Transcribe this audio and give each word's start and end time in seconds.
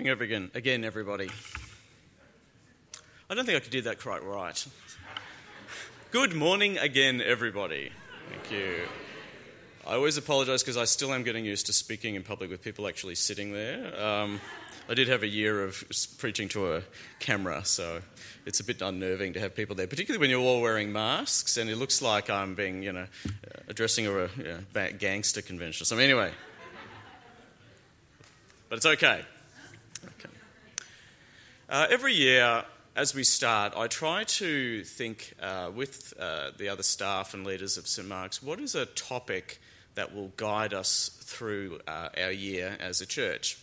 Morning, 0.00 0.18
again, 0.18 0.50
again, 0.54 0.82
everybody. 0.82 1.28
I 3.28 3.34
don't 3.34 3.44
think 3.44 3.58
I 3.58 3.60
could 3.60 3.70
do 3.70 3.82
that 3.82 4.00
quite 4.00 4.24
right. 4.24 4.66
Good 6.10 6.34
morning 6.34 6.78
again, 6.78 7.20
everybody. 7.20 7.92
Thank 8.30 8.50
you. 8.50 8.76
I 9.86 9.96
always 9.96 10.16
apologise 10.16 10.62
because 10.62 10.78
I 10.78 10.86
still 10.86 11.12
am 11.12 11.22
getting 11.22 11.44
used 11.44 11.66
to 11.66 11.74
speaking 11.74 12.14
in 12.14 12.22
public 12.22 12.48
with 12.48 12.62
people 12.62 12.88
actually 12.88 13.14
sitting 13.14 13.52
there. 13.52 13.94
Um, 14.02 14.40
I 14.88 14.94
did 14.94 15.06
have 15.08 15.22
a 15.22 15.26
year 15.26 15.62
of 15.62 15.84
preaching 16.16 16.48
to 16.48 16.76
a 16.76 16.82
camera, 17.18 17.62
so 17.66 18.00
it's 18.46 18.58
a 18.58 18.64
bit 18.64 18.80
unnerving 18.80 19.34
to 19.34 19.40
have 19.40 19.54
people 19.54 19.76
there, 19.76 19.86
particularly 19.86 20.18
when 20.18 20.30
you're 20.30 20.40
all 20.40 20.62
wearing 20.62 20.92
masks 20.94 21.58
and 21.58 21.68
it 21.68 21.76
looks 21.76 22.00
like 22.00 22.30
I'm 22.30 22.54
being, 22.54 22.82
you 22.82 22.94
know, 22.94 23.06
addressing 23.68 24.06
a 24.06 24.10
you 24.10 24.64
know, 24.74 24.88
gangster 24.98 25.42
convention. 25.42 25.84
So 25.84 25.98
anyway, 25.98 26.32
but 28.70 28.76
it's 28.76 28.86
okay. 28.86 29.26
Okay. 30.04 30.34
Uh, 31.68 31.86
every 31.90 32.14
year, 32.14 32.64
as 32.96 33.14
we 33.14 33.24
start, 33.24 33.74
I 33.76 33.86
try 33.86 34.24
to 34.24 34.84
think 34.84 35.34
uh, 35.40 35.70
with 35.74 36.12
uh, 36.18 36.50
the 36.56 36.68
other 36.68 36.82
staff 36.82 37.34
and 37.34 37.46
leaders 37.46 37.76
of 37.76 37.86
St 37.86 38.08
Mark's 38.08 38.42
what 38.42 38.60
is 38.60 38.74
a 38.74 38.86
topic 38.86 39.60
that 39.94 40.14
will 40.14 40.32
guide 40.36 40.74
us 40.74 41.10
through 41.22 41.80
uh, 41.86 42.08
our 42.16 42.30
year 42.32 42.76
as 42.80 43.00
a 43.00 43.06
church. 43.06 43.58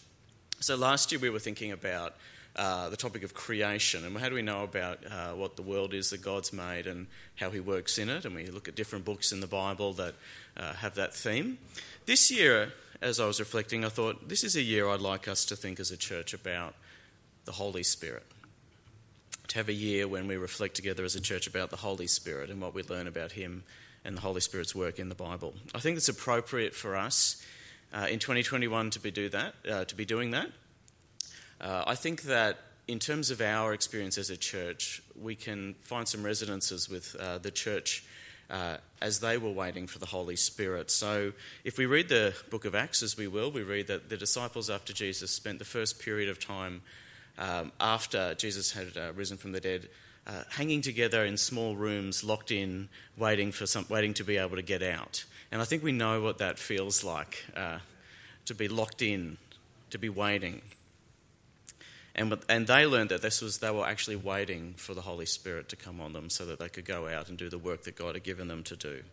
So 0.59 0.75
last 0.75 1.11
year 1.11 1.19
we 1.19 1.29
were 1.29 1.39
thinking 1.39 1.71
about 1.71 2.15
uh, 2.57 2.89
the 2.89 2.97
topic 2.97 3.23
of 3.23 3.33
creation 3.33 4.03
and 4.03 4.17
how 4.17 4.29
do 4.29 4.35
we 4.35 4.41
know 4.41 4.63
about 4.63 4.99
uh, 5.05 5.31
what 5.33 5.55
the 5.55 5.61
world 5.61 5.93
is 5.93 6.09
that 6.09 6.21
God's 6.21 6.51
made 6.51 6.87
and 6.87 7.07
how 7.35 7.49
He 7.49 7.59
works 7.59 7.97
in 7.97 8.09
it. 8.09 8.25
And 8.25 8.35
we 8.35 8.47
look 8.47 8.67
at 8.67 8.75
different 8.75 9.05
books 9.05 9.31
in 9.31 9.39
the 9.39 9.47
Bible 9.47 9.93
that 9.93 10.15
have 10.55 10.95
that 10.95 11.13
theme. 11.13 11.59
This 12.05 12.31
year, 12.31 12.73
as 13.01 13.19
I 13.19 13.27
was 13.27 13.39
reflecting, 13.39 13.85
I 13.85 13.89
thought 13.89 14.29
this 14.29 14.43
is 14.43 14.55
a 14.55 14.61
year 14.61 14.87
I'd 14.87 15.01
like 15.01 15.27
us 15.27 15.45
to 15.45 15.55
think 15.55 15.79
as 15.79 15.91
a 15.91 15.97
church 15.97 16.33
about 16.33 16.73
the 17.45 17.51
Holy 17.51 17.83
Spirit. 17.83 18.25
To 19.49 19.57
have 19.57 19.69
a 19.69 19.73
year 19.73 20.07
when 20.07 20.27
we 20.27 20.35
reflect 20.35 20.75
together 20.75 21.05
as 21.05 21.15
a 21.15 21.21
church 21.21 21.47
about 21.47 21.69
the 21.69 21.77
Holy 21.77 22.07
Spirit 22.07 22.49
and 22.49 22.61
what 22.61 22.73
we 22.73 22.83
learn 22.83 23.07
about 23.07 23.33
Him 23.33 23.63
and 24.03 24.17
the 24.17 24.21
Holy 24.21 24.41
Spirit's 24.41 24.73
work 24.73 24.99
in 24.99 25.09
the 25.09 25.15
Bible. 25.15 25.53
I 25.73 25.79
think 25.79 25.97
it's 25.97 26.09
appropriate 26.09 26.73
for 26.73 26.95
us 26.95 27.43
uh, 27.93 28.07
in 28.09 28.19
2021 28.19 28.89
to 28.91 28.99
be 28.99 29.11
do 29.11 29.29
that, 29.29 29.53
uh, 29.69 29.85
to 29.85 29.95
be 29.95 30.05
doing 30.05 30.31
that. 30.31 30.49
Uh, 31.59 31.83
I 31.87 31.95
think 31.95 32.23
that 32.23 32.57
in 32.87 32.99
terms 32.99 33.31
of 33.31 33.41
our 33.41 33.73
experience 33.73 34.17
as 34.17 34.29
a 34.29 34.37
church, 34.37 35.01
we 35.19 35.35
can 35.35 35.75
find 35.81 36.07
some 36.07 36.23
resonances 36.23 36.89
with 36.89 37.15
uh, 37.19 37.37
the 37.39 37.51
church 37.51 38.05
uh, 38.49 38.77
as 39.01 39.19
they 39.19 39.37
were 39.37 39.51
waiting 39.51 39.87
for 39.87 39.99
the 39.99 40.05
Holy 40.05 40.35
Spirit. 40.35 40.89
So, 40.89 41.33
if 41.63 41.77
we 41.77 41.85
read 41.85 42.07
the 42.07 42.33
book 42.49 42.63
of 42.63 42.75
Acts, 42.75 43.03
as 43.03 43.17
we 43.17 43.27
will, 43.27 43.51
we 43.51 43.63
read 43.63 43.87
that 43.87 44.09
the 44.09 44.17
disciples, 44.17 44.69
after 44.69 44.93
Jesus, 44.93 45.31
spent 45.31 45.59
the 45.59 45.65
first 45.65 45.99
period 45.99 46.29
of 46.29 46.39
time 46.39 46.81
um, 47.37 47.71
after 47.79 48.35
Jesus 48.35 48.71
had 48.71 48.97
uh, 48.97 49.11
risen 49.13 49.37
from 49.37 49.51
the 49.51 49.59
dead. 49.59 49.89
Uh, 50.25 50.43
hanging 50.49 50.81
together 50.81 51.23
in 51.23 51.37
small 51.37 51.75
rooms, 51.75 52.21
locked 52.21 52.51
in, 52.51 52.89
waiting 53.17 53.49
for 53.51 53.65
some, 53.65 53.85
waiting 53.87 54.13
to 54.13 54.25
be 54.25 54.35
able 54.35 54.57
to 54.57 54.61
get 54.61 54.83
out. 54.83 55.23
And 55.53 55.61
I 55.61 55.65
think 55.65 55.83
we 55.83 55.93
know 55.93 56.21
what 56.21 56.39
that 56.39 56.59
feels 56.59 57.01
like 57.01 57.45
uh, 57.55 57.79
to 58.45 58.53
be 58.53 58.67
locked 58.67 59.01
in, 59.01 59.37
to 59.91 59.97
be 59.97 60.09
waiting. 60.09 60.61
And, 62.17 62.35
and 62.49 62.65
they 62.65 62.87
learned 62.87 63.11
that 63.11 63.21
this 63.21 63.41
was, 63.41 63.59
they 63.59 63.69
were 63.69 63.85
actually 63.85 64.15
waiting 64.15 64.73
for 64.77 64.95
the 64.95 65.01
Holy 65.01 65.27
Spirit 65.27 65.69
to 65.69 65.75
come 65.75 66.01
on 66.01 66.13
them 66.13 66.31
so 66.31 66.45
that 66.47 66.57
they 66.57 66.69
could 66.69 66.85
go 66.85 67.07
out 67.07 67.29
and 67.29 67.37
do 67.37 67.47
the 67.47 67.59
work 67.59 67.83
that 67.83 67.95
God 67.95 68.15
had 68.15 68.23
given 68.23 68.47
them 68.47 68.63
to 68.63 68.75
do. 68.75 69.03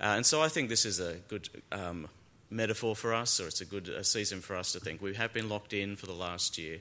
Uh, 0.00 0.14
and 0.16 0.26
so 0.26 0.42
I 0.42 0.48
think 0.48 0.68
this 0.68 0.84
is 0.84 0.98
a 0.98 1.14
good 1.28 1.48
um, 1.70 2.08
metaphor 2.50 2.96
for 2.96 3.14
us, 3.14 3.38
or 3.38 3.46
it's 3.46 3.60
a 3.60 3.64
good 3.64 3.88
a 3.88 4.02
season 4.02 4.40
for 4.40 4.56
us 4.56 4.72
to 4.72 4.80
think. 4.80 5.00
We 5.00 5.14
have 5.14 5.32
been 5.32 5.48
locked 5.48 5.72
in 5.72 5.94
for 5.94 6.06
the 6.06 6.12
last 6.12 6.58
year, 6.58 6.78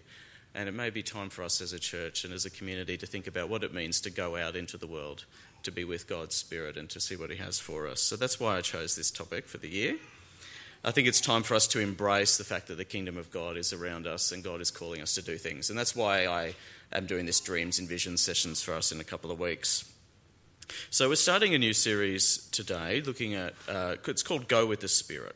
and 0.55 0.67
it 0.67 0.71
may 0.71 0.89
be 0.89 1.03
time 1.03 1.29
for 1.29 1.43
us 1.43 1.61
as 1.61 1.73
a 1.73 1.79
church 1.79 2.23
and 2.23 2.33
as 2.33 2.45
a 2.45 2.49
community 2.49 2.97
to 2.97 3.05
think 3.05 3.27
about 3.27 3.49
what 3.49 3.63
it 3.63 3.73
means 3.73 4.01
to 4.01 4.09
go 4.09 4.37
out 4.37 4.55
into 4.55 4.77
the 4.77 4.87
world, 4.87 5.25
to 5.63 5.71
be 5.71 5.83
with 5.83 6.07
God's 6.07 6.35
Spirit, 6.35 6.77
and 6.77 6.89
to 6.89 6.99
see 6.99 7.15
what 7.15 7.29
He 7.29 7.37
has 7.37 7.59
for 7.59 7.87
us. 7.87 8.01
So 8.01 8.15
that's 8.15 8.39
why 8.39 8.57
I 8.57 8.61
chose 8.61 8.95
this 8.95 9.11
topic 9.11 9.47
for 9.47 9.59
the 9.59 9.69
year. 9.69 9.97
I 10.83 10.91
think 10.91 11.09
it's 11.09 11.19
time 11.19 11.43
for 11.43 11.55
us 11.55 11.67
to 11.67 11.79
embrace 11.81 12.37
the 12.37 12.45
fact 12.45 12.67
that 12.67 12.75
the 12.75 12.85
kingdom 12.85 13.17
of 13.17 13.31
God 13.31 13.57
is 13.57 13.73
around 13.73 14.07
us 14.07 14.31
and 14.31 14.41
God 14.41 14.61
is 14.61 14.71
calling 14.71 15.01
us 15.01 15.15
to 15.15 15.21
do 15.21 15.37
things. 15.37 15.69
And 15.69 15.77
that's 15.77 15.93
why 15.93 16.25
I 16.25 16.55
am 16.93 17.05
doing 17.05 17.25
this 17.25 17.41
Dreams 17.41 17.79
and 17.79 17.89
Visions 17.89 18.21
sessions 18.21 18.61
for 18.61 18.73
us 18.73 18.93
in 18.93 19.01
a 19.01 19.03
couple 19.03 19.29
of 19.29 19.39
weeks. 19.41 19.91
So 20.89 21.09
we're 21.09 21.15
starting 21.15 21.53
a 21.53 21.57
new 21.57 21.73
series 21.73 22.47
today 22.51 23.01
looking 23.01 23.33
at, 23.33 23.55
uh, 23.67 23.95
it's 24.07 24.23
called 24.23 24.47
Go 24.47 24.65
with 24.65 24.79
the 24.79 24.87
Spirit. 24.87 25.35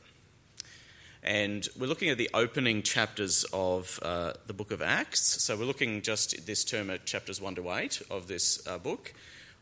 And 1.22 1.68
we're 1.78 1.88
looking 1.88 2.09
at 2.09 2.18
the 2.18 2.30
opening 2.34 2.82
chapters 2.82 3.46
of 3.52 4.00
uh, 4.02 4.34
the 4.48 4.53
book 4.53 4.72
of 4.72 4.82
Acts. 4.82 5.44
So 5.44 5.58
we're 5.58 5.66
looking 5.66 6.02
just 6.02 6.46
this 6.46 6.64
term 6.64 6.90
at 6.90 7.06
chapters 7.06 7.42
1 7.42 7.56
to 7.56 7.70
8 7.70 8.02
of 8.09 8.28
this 8.28 8.66
uh, 8.66 8.78
book. 8.78 9.14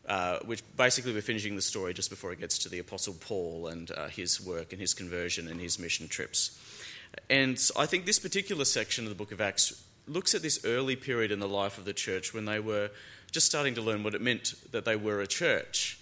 Uh, 0.04 0.40
which 0.46 0.64
basically 0.76 1.12
we're 1.12 1.22
finishing 1.22 1.54
the 1.54 1.62
story 1.62 1.94
just 1.94 2.10
before 2.10 2.32
it 2.32 2.40
gets 2.40 2.58
to 2.58 2.68
the 2.68 2.80
Apostle 2.80 3.14
Paul 3.20 3.68
and 3.68 3.88
uh, 3.92 4.08
his 4.08 4.44
work 4.44 4.72
and 4.72 4.80
his 4.80 4.94
conversion 4.94 5.46
and 5.46 5.60
his 5.60 5.78
mission 5.78 6.08
trips. 6.08 6.58
And 7.30 7.56
I 7.76 7.86
think 7.86 8.04
this 8.04 8.18
particular 8.18 8.64
section 8.64 9.04
of 9.04 9.10
the 9.10 9.14
book 9.14 9.30
of 9.30 9.40
Acts 9.40 9.84
looks 10.08 10.34
at 10.34 10.42
this 10.42 10.64
early 10.64 10.96
period 10.96 11.30
in 11.30 11.38
the 11.38 11.48
life 11.48 11.78
of 11.78 11.84
the 11.84 11.92
church 11.92 12.34
when 12.34 12.46
they 12.46 12.58
were 12.58 12.90
just 13.30 13.46
starting 13.46 13.74
to 13.76 13.80
learn 13.80 14.02
what 14.02 14.14
it 14.14 14.20
meant 14.20 14.54
that 14.72 14.84
they 14.84 14.96
were 14.96 15.20
a 15.20 15.26
church. 15.26 16.00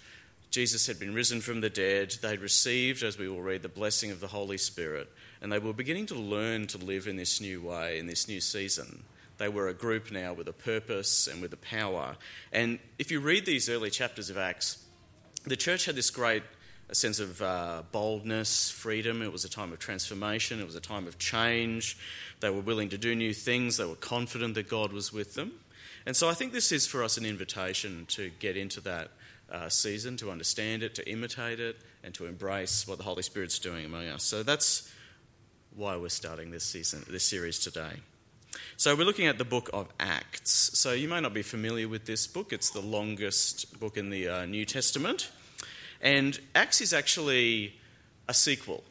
Jesus 0.49 0.87
had 0.87 0.99
been 0.99 1.13
risen 1.13 1.39
from 1.39 1.61
the 1.61 1.69
dead, 1.69 2.15
they'd 2.21 2.41
received, 2.41 3.03
as 3.03 3.17
we 3.17 3.29
will 3.29 3.41
read, 3.41 3.61
the 3.61 3.69
blessing 3.69 4.11
of 4.11 4.19
the 4.19 4.27
Holy 4.27 4.57
Spirit, 4.57 5.09
and 5.41 5.51
they 5.51 5.59
were 5.59 5.71
beginning 5.71 6.07
to 6.07 6.15
learn 6.15 6.67
to 6.67 6.77
live 6.77 7.07
in 7.07 7.15
this 7.15 7.39
new 7.39 7.61
way, 7.61 7.99
in 7.99 8.07
this 8.07 8.27
new 8.27 8.41
season. 8.41 9.03
They 9.41 9.49
were 9.49 9.69
a 9.69 9.73
group 9.73 10.11
now 10.11 10.33
with 10.33 10.47
a 10.47 10.53
purpose 10.53 11.25
and 11.25 11.41
with 11.41 11.51
a 11.51 11.57
power. 11.57 12.15
And 12.51 12.77
if 12.99 13.09
you 13.09 13.19
read 13.19 13.43
these 13.43 13.69
early 13.69 13.89
chapters 13.89 14.29
of 14.29 14.37
Acts, 14.37 14.85
the 15.45 15.55
church 15.55 15.85
had 15.85 15.95
this 15.95 16.11
great 16.11 16.43
sense 16.91 17.19
of 17.19 17.41
uh, 17.41 17.81
boldness, 17.91 18.69
freedom. 18.69 19.23
It 19.23 19.31
was 19.31 19.43
a 19.43 19.49
time 19.49 19.73
of 19.73 19.79
transformation, 19.79 20.59
it 20.59 20.65
was 20.67 20.75
a 20.75 20.79
time 20.79 21.07
of 21.07 21.17
change. 21.17 21.97
They 22.39 22.51
were 22.51 22.61
willing 22.61 22.89
to 22.89 22.99
do 22.99 23.15
new 23.15 23.33
things, 23.33 23.77
they 23.77 23.85
were 23.85 23.95
confident 23.95 24.53
that 24.53 24.69
God 24.69 24.93
was 24.93 25.11
with 25.11 25.33
them. 25.33 25.53
And 26.05 26.15
so 26.15 26.29
I 26.29 26.35
think 26.35 26.53
this 26.53 26.71
is 26.71 26.85
for 26.85 27.03
us 27.03 27.17
an 27.17 27.25
invitation 27.25 28.05
to 28.09 28.29
get 28.37 28.55
into 28.55 28.79
that 28.81 29.09
uh, 29.51 29.69
season, 29.69 30.17
to 30.17 30.29
understand 30.29 30.83
it, 30.83 30.93
to 30.95 31.09
imitate 31.09 31.59
it, 31.59 31.77
and 32.03 32.13
to 32.13 32.27
embrace 32.27 32.87
what 32.87 32.99
the 32.99 33.03
Holy 33.05 33.23
Spirit's 33.23 33.57
doing 33.57 33.85
among 33.85 34.05
us. 34.05 34.23
So 34.23 34.43
that's 34.43 34.87
why 35.75 35.97
we're 35.97 36.09
starting 36.09 36.51
this 36.51 36.63
season, 36.63 37.03
this 37.09 37.23
series 37.23 37.57
today. 37.57 38.01
So, 38.77 38.95
we're 38.95 39.05
looking 39.05 39.27
at 39.27 39.37
the 39.37 39.45
book 39.45 39.69
of 39.73 39.87
Acts. 39.99 40.77
So, 40.77 40.93
you 40.93 41.07
may 41.07 41.21
not 41.21 41.33
be 41.33 41.41
familiar 41.41 41.87
with 41.87 42.05
this 42.05 42.27
book, 42.27 42.51
it's 42.51 42.69
the 42.71 42.81
longest 42.81 43.79
book 43.79 43.97
in 43.97 44.09
the 44.09 44.27
uh, 44.27 44.45
New 44.45 44.65
Testament. 44.65 45.31
And 46.01 46.39
Acts 46.55 46.81
is 46.81 46.93
actually 46.93 47.75
a 48.27 48.33
sequel. 48.33 48.83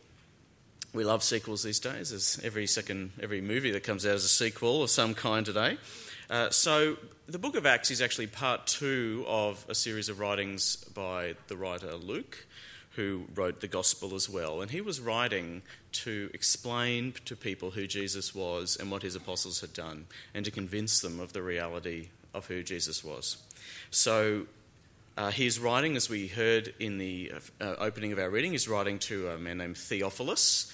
We 0.93 1.05
love 1.05 1.23
sequels 1.23 1.63
these 1.63 1.81
days. 1.81 2.11
There's 2.11 2.41
every 2.43 2.67
second, 2.67 3.13
every 3.23 3.41
movie 3.41 3.71
that 3.73 3.83
comes 3.83 4.07
out 4.07 4.15
is 4.15 4.25
a 4.25 4.29
sequel 4.29 4.83
of 4.83 4.91
some 4.91 5.15
kind 5.15 5.45
today. 5.45 5.79
Uh, 6.29 6.51
so, 6.51 6.97
the 7.27 7.39
book 7.39 7.57
of 7.57 7.67
Acts 7.67 7.91
is 7.91 8.01
actually 8.01 8.29
part 8.29 8.67
two 8.67 9.25
of 9.29 9.65
a 9.69 9.75
series 9.75 10.09
of 10.09 10.21
writings 10.21 10.77
by 10.95 11.35
the 11.49 11.57
writer 11.57 11.95
Luke 11.95 12.47
who 12.97 13.27
wrote 13.35 13.61
the 13.61 13.69
gospel 13.69 14.15
as 14.15 14.29
well. 14.29 14.61
And 14.61 14.71
he 14.71 14.81
was 14.81 15.01
writing 15.01 15.63
to 15.93 16.31
explain 16.35 17.15
to 17.25 17.37
people 17.37 17.71
who 17.71 17.87
Jesus 17.87 18.35
was 18.35 18.77
and 18.79 18.91
what 18.91 19.03
his 19.03 19.15
apostles 19.15 19.61
had 19.61 19.73
done, 19.73 20.07
and 20.35 20.45
to 20.45 20.51
convince 20.51 21.01
them 21.01 21.21
of 21.21 21.33
the 21.33 21.43
reality 21.43 22.09
of 22.35 22.47
who 22.47 22.63
Jesus 22.63 23.05
was. 23.05 23.37
So 23.91 24.47
uh, 25.17 25.31
he's 25.31 25.59
writing, 25.59 25.97
as 25.97 26.09
we 26.09 26.27
heard 26.29 26.75
in 26.79 26.99
the 26.99 27.33
uh, 27.61 27.75
opening 27.79 28.13
of 28.13 28.19
our 28.19 28.31
reading, 28.31 28.53
he's 28.53 28.69
writing 28.69 28.99
to 29.01 29.29
a 29.29 29.39
man 29.39 29.59
named 29.59 29.77
Theophilus. 29.77 30.73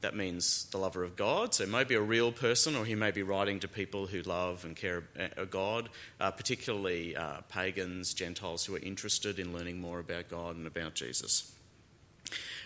That 0.00 0.16
means 0.16 0.64
the 0.72 0.78
lover 0.78 1.04
of 1.04 1.14
God. 1.14 1.54
So 1.54 1.62
it 1.62 1.68
may 1.68 1.84
be 1.84 1.94
a 1.94 2.00
real 2.00 2.32
person, 2.32 2.74
or 2.74 2.84
he 2.84 2.96
may 2.96 3.12
be 3.12 3.22
writing 3.22 3.60
to 3.60 3.68
people 3.68 4.06
who 4.06 4.22
love 4.22 4.64
and 4.64 4.74
care 4.74 5.04
about 5.16 5.50
God, 5.50 5.90
uh, 6.18 6.32
particularly 6.32 7.14
uh, 7.14 7.42
pagans, 7.48 8.12
Gentiles 8.12 8.64
who 8.64 8.74
are 8.74 8.80
interested 8.80 9.38
in 9.38 9.52
learning 9.52 9.80
more 9.80 10.00
about 10.00 10.28
God 10.28 10.56
and 10.56 10.66
about 10.66 10.94
Jesus. 10.94 11.54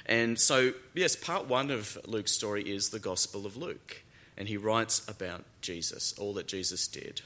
And 0.07 0.41
so, 0.41 0.73
yes, 0.95 1.17
part 1.17 1.47
one 1.47 1.71
of 1.71 1.99
Luke's 2.07 2.33
story 2.33 2.63
is 2.63 2.91
the 2.91 3.01
Gospel 3.01 3.45
of 3.45 3.57
Luke. 3.57 4.03
And 4.39 4.49
he 4.49 4.57
writes 4.57 5.07
about 5.09 5.45
Jesus, 5.61 6.15
all 6.19 6.35
that 6.35 6.47
Jesus 6.47 6.87
did. 6.87 7.23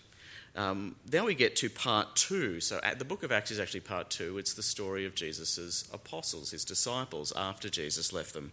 Um, 0.57 0.97
then 1.07 1.25
we 1.25 1.35
get 1.35 1.57
to 1.57 1.69
part 1.69 2.17
two. 2.17 2.61
So, 2.61 2.81
the 2.99 3.05
book 3.05 3.23
of 3.23 3.31
Acts 3.31 3.51
is 3.51 3.61
actually 3.61 3.81
part 3.81 4.11
two. 4.11 4.39
It's 4.39 4.55
the 4.55 4.63
story 4.63 5.05
of 5.07 5.15
Jesus' 5.15 5.89
apostles, 5.93 6.51
his 6.51 6.65
disciples, 6.65 7.33
after 7.37 7.69
Jesus 7.69 8.13
left 8.13 8.33
them. 8.33 8.53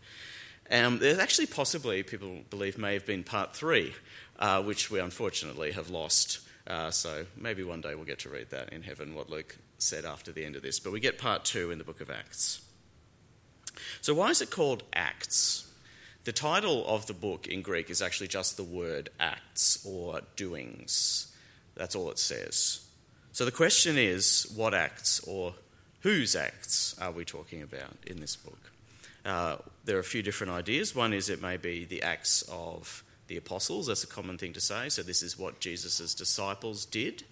Um, 0.69 0.99
there's 0.99 1.19
actually 1.19 1.47
possibly, 1.47 2.03
people 2.03 2.41
believe, 2.49 2.77
may 2.77 2.93
have 2.93 3.05
been 3.05 3.23
part 3.23 3.55
three, 3.55 3.93
uh, 4.37 4.61
which 4.61 4.91
we 4.91 4.99
unfortunately 4.99 5.71
have 5.71 5.89
lost. 5.89 6.41
Uh, 6.67 6.91
so 6.91 7.25
maybe 7.37 7.63
one 7.63 7.79
day 7.79 7.95
we'll 7.95 8.05
get 8.05 8.19
to 8.19 8.29
read 8.29 8.49
that 8.49 8.73
in 8.73 8.83
heaven, 8.83 9.15
what 9.15 9.29
Luke 9.29 9.57
said 9.77 10.03
after 10.03 10.33
the 10.33 10.43
end 10.43 10.57
of 10.57 10.61
this. 10.61 10.79
But 10.79 10.91
we 10.91 10.99
get 10.99 11.17
part 11.17 11.45
two 11.45 11.71
in 11.71 11.77
the 11.77 11.85
book 11.85 12.01
of 12.01 12.09
Acts. 12.09 12.61
So, 14.01 14.13
why 14.13 14.29
is 14.29 14.41
it 14.41 14.51
called 14.51 14.83
Acts? 14.93 15.67
The 16.27 16.33
title 16.33 16.85
of 16.85 17.05
the 17.05 17.13
book 17.13 17.47
in 17.47 17.61
Greek 17.61 17.89
is 17.89 18.01
actually 18.01 18.27
just 18.27 18.57
the 18.57 18.63
word 18.63 19.09
acts 19.17 19.85
or 19.85 20.19
doings. 20.35 21.33
That's 21.75 21.95
all 21.95 22.11
it 22.11 22.19
says. 22.19 22.81
So 23.31 23.45
the 23.45 23.51
question 23.51 23.97
is 23.97 24.51
what 24.53 24.73
acts 24.73 25.21
or 25.21 25.53
whose 26.01 26.35
acts 26.35 26.95
are 26.99 27.11
we 27.11 27.23
talking 27.23 27.61
about 27.61 27.95
in 28.05 28.19
this 28.19 28.35
book? 28.35 28.71
Uh, 29.23 29.57
there 29.85 29.95
are 29.95 30.01
a 30.01 30.03
few 30.03 30.21
different 30.21 30.51
ideas. 30.51 30.93
One 30.95 31.13
is 31.13 31.29
it 31.29 31.41
may 31.41 31.55
be 31.55 31.85
the 31.85 32.01
acts 32.01 32.41
of 32.51 33.03
the 33.27 33.37
apostles. 33.37 33.87
That's 33.87 34.03
a 34.03 34.07
common 34.07 34.37
thing 34.37 34.53
to 34.53 34.59
say. 34.59 34.89
So 34.89 35.03
this 35.03 35.23
is 35.23 35.39
what 35.39 35.61
Jesus' 35.61 36.13
disciples 36.13 36.85
did 36.85 37.23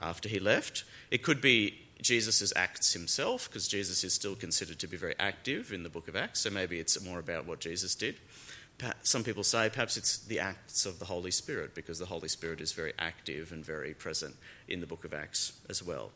after 0.00 0.28
he 0.28 0.40
left. 0.40 0.84
It 1.10 1.22
could 1.22 1.40
be 1.40 1.81
Jesus' 2.02 2.52
acts 2.56 2.92
himself, 2.92 3.48
because 3.48 3.68
Jesus 3.68 4.04
is 4.04 4.12
still 4.12 4.34
considered 4.34 4.78
to 4.80 4.86
be 4.86 4.96
very 4.96 5.14
active 5.18 5.72
in 5.72 5.82
the 5.82 5.88
book 5.88 6.08
of 6.08 6.16
Acts, 6.16 6.40
so 6.40 6.50
maybe 6.50 6.78
it's 6.78 7.02
more 7.02 7.18
about 7.18 7.46
what 7.46 7.60
Jesus 7.60 7.94
did. 7.94 8.16
Some 9.02 9.22
people 9.22 9.44
say 9.44 9.68
perhaps 9.68 9.96
it's 9.96 10.18
the 10.18 10.40
acts 10.40 10.86
of 10.86 10.98
the 10.98 11.04
Holy 11.04 11.30
Spirit, 11.30 11.74
because 11.74 11.98
the 11.98 12.06
Holy 12.06 12.28
Spirit 12.28 12.60
is 12.60 12.72
very 12.72 12.92
active 12.98 13.52
and 13.52 13.64
very 13.64 13.94
present 13.94 14.34
in 14.66 14.80
the 14.80 14.86
book 14.86 15.04
of 15.04 15.14
Acts 15.14 15.52
as 15.68 15.82
well. 15.82 16.10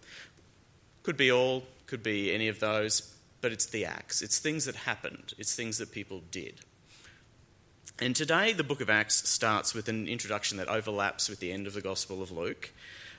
Could 1.02 1.16
be 1.16 1.30
all, 1.30 1.62
could 1.86 2.02
be 2.02 2.34
any 2.34 2.48
of 2.48 2.58
those, 2.58 3.14
but 3.40 3.52
it's 3.52 3.66
the 3.66 3.84
acts. 3.84 4.22
It's 4.22 4.38
things 4.38 4.64
that 4.64 4.74
happened, 4.74 5.34
it's 5.38 5.54
things 5.54 5.78
that 5.78 5.92
people 5.92 6.22
did. 6.30 6.60
And 8.00 8.16
today, 8.16 8.52
the 8.52 8.64
book 8.64 8.80
of 8.80 8.90
Acts 8.90 9.28
starts 9.28 9.72
with 9.72 9.88
an 9.88 10.08
introduction 10.08 10.58
that 10.58 10.68
overlaps 10.68 11.28
with 11.28 11.38
the 11.38 11.52
end 11.52 11.66
of 11.66 11.74
the 11.74 11.80
Gospel 11.80 12.22
of 12.22 12.30
Luke. 12.30 12.72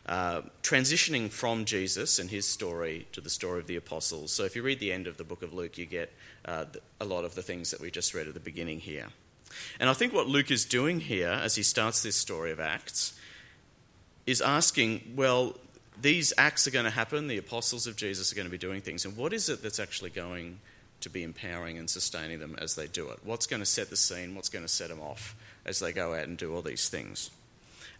Uh, 0.07 0.41
transitioning 0.63 1.29
from 1.29 1.65
Jesus 1.65 2.17
and 2.17 2.29
his 2.29 2.47
story 2.47 3.07
to 3.11 3.19
the 3.19 3.29
story 3.29 3.59
of 3.59 3.67
the 3.67 3.75
apostles. 3.75 4.31
So, 4.31 4.45
if 4.45 4.55
you 4.55 4.63
read 4.63 4.79
the 4.79 4.93
end 4.93 5.05
of 5.05 5.17
the 5.17 5.25
book 5.25 5.41
of 5.41 5.53
Luke, 5.53 5.77
you 5.77 5.85
get 5.85 6.13
uh, 6.45 6.65
a 7.01 7.05
lot 7.05 7.25
of 7.25 7.35
the 7.35 7.41
things 7.41 7.71
that 7.71 7.81
we 7.81 7.91
just 7.91 8.13
read 8.13 8.27
at 8.27 8.33
the 8.33 8.39
beginning 8.39 8.79
here. 8.79 9.07
And 9.79 9.89
I 9.89 9.93
think 9.93 10.13
what 10.13 10.27
Luke 10.27 10.49
is 10.49 10.63
doing 10.65 11.01
here 11.01 11.29
as 11.29 11.55
he 11.55 11.63
starts 11.63 12.03
this 12.03 12.15
story 12.15 12.51
of 12.51 12.59
Acts 12.59 13.19
is 14.25 14.41
asking, 14.41 15.13
well, 15.15 15.55
these 15.99 16.33
acts 16.37 16.67
are 16.67 16.71
going 16.71 16.85
to 16.85 16.91
happen, 16.91 17.27
the 17.27 17.37
apostles 17.37 17.87
of 17.87 17.95
Jesus 17.95 18.31
are 18.31 18.35
going 18.35 18.45
to 18.47 18.51
be 18.51 18.57
doing 18.57 18.81
things, 18.81 19.05
and 19.05 19.17
what 19.17 19.33
is 19.33 19.49
it 19.49 19.63
that's 19.63 19.79
actually 19.79 20.11
going 20.11 20.59
to 21.01 21.09
be 21.09 21.23
empowering 21.23 21.77
and 21.77 21.89
sustaining 21.89 22.39
them 22.39 22.55
as 22.59 22.75
they 22.75 22.87
do 22.87 23.09
it? 23.09 23.19
What's 23.23 23.47
going 23.47 23.61
to 23.61 23.65
set 23.65 23.89
the 23.89 23.97
scene? 23.97 24.35
What's 24.35 24.49
going 24.49 24.65
to 24.65 24.71
set 24.71 24.89
them 24.89 25.01
off 25.01 25.35
as 25.65 25.79
they 25.79 25.91
go 25.91 26.13
out 26.13 26.27
and 26.27 26.37
do 26.37 26.55
all 26.55 26.61
these 26.61 26.89
things? 26.89 27.29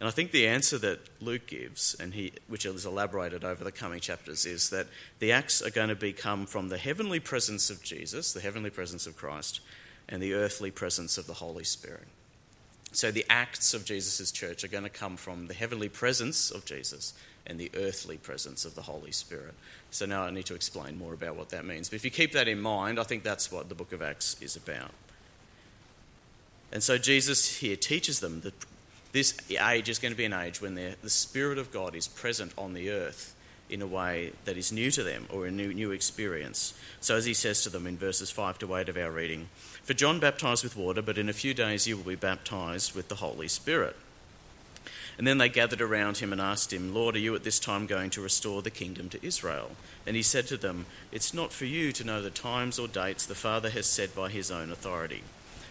And 0.00 0.06
I 0.06 0.12
think 0.12 0.30
the 0.30 0.46
answer 0.46 0.78
that 0.78 1.00
Luke 1.20 1.46
gives, 1.46 1.94
and 1.98 2.14
he, 2.14 2.32
which 2.46 2.64
is 2.64 2.86
elaborated 2.86 3.44
over 3.44 3.64
the 3.64 3.72
coming 3.72 3.98
chapters, 3.98 4.46
is 4.46 4.70
that 4.70 4.86
the 5.18 5.32
acts 5.32 5.60
are 5.60 5.70
going 5.70 5.88
to 5.88 5.96
become 5.96 6.46
from 6.46 6.68
the 6.68 6.78
heavenly 6.78 7.18
presence 7.18 7.68
of 7.68 7.82
Jesus, 7.82 8.32
the 8.32 8.40
heavenly 8.40 8.70
presence 8.70 9.06
of 9.08 9.16
Christ, 9.16 9.60
and 10.08 10.22
the 10.22 10.34
earthly 10.34 10.70
presence 10.70 11.18
of 11.18 11.26
the 11.26 11.34
Holy 11.34 11.64
Spirit. 11.64 12.06
So 12.92 13.10
the 13.10 13.26
acts 13.28 13.74
of 13.74 13.84
Jesus' 13.84 14.30
church 14.30 14.64
are 14.64 14.68
going 14.68 14.84
to 14.84 14.90
come 14.90 15.16
from 15.16 15.46
the 15.46 15.54
heavenly 15.54 15.88
presence 15.88 16.50
of 16.50 16.64
Jesus 16.64 17.12
and 17.46 17.58
the 17.58 17.70
earthly 17.74 18.16
presence 18.16 18.64
of 18.64 18.74
the 18.74 18.82
Holy 18.82 19.12
Spirit. 19.12 19.54
So 19.90 20.06
now 20.06 20.22
I 20.22 20.30
need 20.30 20.46
to 20.46 20.54
explain 20.54 20.96
more 20.96 21.12
about 21.12 21.36
what 21.36 21.50
that 21.50 21.64
means. 21.64 21.88
But 21.88 21.96
if 21.96 22.04
you 22.04 22.10
keep 22.10 22.32
that 22.32 22.48
in 22.48 22.60
mind, 22.60 23.00
I 23.00 23.02
think 23.02 23.24
that's 23.24 23.50
what 23.50 23.68
the 23.68 23.74
book 23.74 23.92
of 23.92 24.00
Acts 24.00 24.40
is 24.40 24.56
about. 24.56 24.92
And 26.70 26.82
so 26.82 26.98
Jesus 26.98 27.58
here 27.58 27.76
teaches 27.76 28.20
them 28.20 28.42
that 28.42 28.54
this 29.12 29.36
age 29.50 29.88
is 29.88 29.98
going 29.98 30.12
to 30.12 30.18
be 30.18 30.26
an 30.26 30.32
age 30.32 30.60
when 30.60 30.74
the 30.74 31.10
Spirit 31.10 31.58
of 31.58 31.72
God 31.72 31.94
is 31.94 32.06
present 32.06 32.52
on 32.58 32.74
the 32.74 32.90
earth 32.90 33.34
in 33.70 33.82
a 33.82 33.86
way 33.86 34.32
that 34.44 34.56
is 34.56 34.72
new 34.72 34.90
to 34.90 35.02
them 35.02 35.26
or 35.30 35.46
a 35.46 35.50
new, 35.50 35.72
new 35.72 35.90
experience. 35.90 36.74
So, 37.00 37.16
as 37.16 37.24
he 37.24 37.34
says 37.34 37.62
to 37.62 37.70
them 37.70 37.86
in 37.86 37.96
verses 37.96 38.30
5 38.30 38.58
to 38.60 38.76
8 38.76 38.88
of 38.88 38.96
our 38.96 39.10
reading, 39.10 39.48
For 39.82 39.94
John 39.94 40.20
baptized 40.20 40.64
with 40.64 40.76
water, 40.76 41.02
but 41.02 41.18
in 41.18 41.28
a 41.28 41.34
few 41.34 41.54
days 41.54 41.86
you 41.86 41.96
will 41.96 42.04
be 42.04 42.16
baptized 42.16 42.94
with 42.94 43.08
the 43.08 43.16
Holy 43.16 43.48
Spirit. 43.48 43.96
And 45.16 45.26
then 45.26 45.38
they 45.38 45.48
gathered 45.48 45.80
around 45.80 46.18
him 46.18 46.32
and 46.32 46.40
asked 46.40 46.72
him, 46.72 46.94
Lord, 46.94 47.16
are 47.16 47.20
you 47.20 47.34
at 47.34 47.42
this 47.42 47.58
time 47.58 47.86
going 47.86 48.10
to 48.10 48.20
restore 48.20 48.62
the 48.62 48.70
kingdom 48.70 49.08
to 49.08 49.26
Israel? 49.26 49.72
And 50.06 50.14
he 50.14 50.22
said 50.22 50.46
to 50.46 50.56
them, 50.56 50.86
It's 51.10 51.34
not 51.34 51.52
for 51.52 51.64
you 51.64 51.90
to 51.92 52.04
know 52.04 52.22
the 52.22 52.30
times 52.30 52.78
or 52.78 52.86
dates 52.86 53.26
the 53.26 53.34
Father 53.34 53.70
has 53.70 53.86
said 53.86 54.14
by 54.14 54.28
his 54.28 54.50
own 54.50 54.70
authority, 54.70 55.24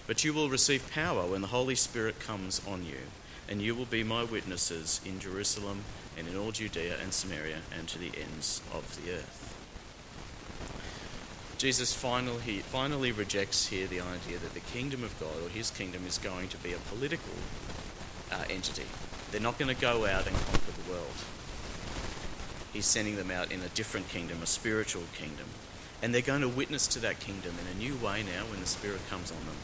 but 0.06 0.26
you 0.26 0.34
will 0.34 0.50
receive 0.50 0.92
power 0.92 1.26
when 1.26 1.42
the 1.42 1.48
Holy 1.48 1.76
Spirit 1.76 2.20
comes 2.20 2.62
on 2.68 2.84
you 2.86 2.98
and 3.50 3.62
you 3.62 3.76
will 3.76 3.86
be 3.86 4.04
my 4.04 4.24
witnesses 4.24 5.00
in 5.06 5.20
Jerusalem 5.20 5.84
and 6.18 6.28
in 6.28 6.38
all 6.38 6.52
Judea 6.52 6.96
and 7.02 7.14
Samaria 7.14 7.60
and 7.78 7.88
to 7.88 7.98
the 7.98 8.12
ends 8.20 8.62
of 8.74 9.04
the 9.04 9.14
earth. 9.14 9.44
Jesus 11.58 11.94
finally, 11.94 12.60
finally 12.60 13.12
rejects 13.12 13.68
here 13.68 13.88
the 13.88 14.00
idea 14.00 14.38
that 14.38 14.54
the 14.54 14.60
kingdom 14.60 15.04
of 15.04 15.20
God 15.20 15.44
or 15.44 15.50
his 15.50 15.72
kingdom 15.72 16.06
is 16.06 16.18
going 16.18 16.50
to 16.50 16.58
be 16.58 16.74
a 16.74 16.78
political 16.78 17.34
uh, 18.32 18.44
entity. 18.50 18.86
They're 19.32 19.42
not 19.42 19.58
going 19.58 19.74
to 19.74 19.82
go 19.82 20.06
out 20.06 20.28
and 20.28 20.36
conquer 20.36 20.72
the 20.72 20.92
world. 20.92 21.16
He's 22.74 22.86
sending 22.86 23.16
them 23.16 23.32
out 23.32 23.52
in 23.52 23.62
a 23.62 23.70
different 23.70 24.08
kingdom, 24.10 24.44
a 24.44 24.46
spiritual 24.46 25.04
kingdom. 25.16 25.48
And 26.04 26.14
they're 26.14 26.22
going 26.22 26.42
to 26.42 26.48
witness 26.48 26.86
to 26.88 27.00
that 27.00 27.20
kingdom 27.20 27.56
in 27.60 27.76
a 27.76 27.80
new 27.80 27.96
way 27.96 28.22
now 28.22 28.46
when 28.52 28.60
the 28.60 28.68
Spirit 28.68 29.02
comes 29.10 29.32
on 29.32 29.40
them. 29.40 29.56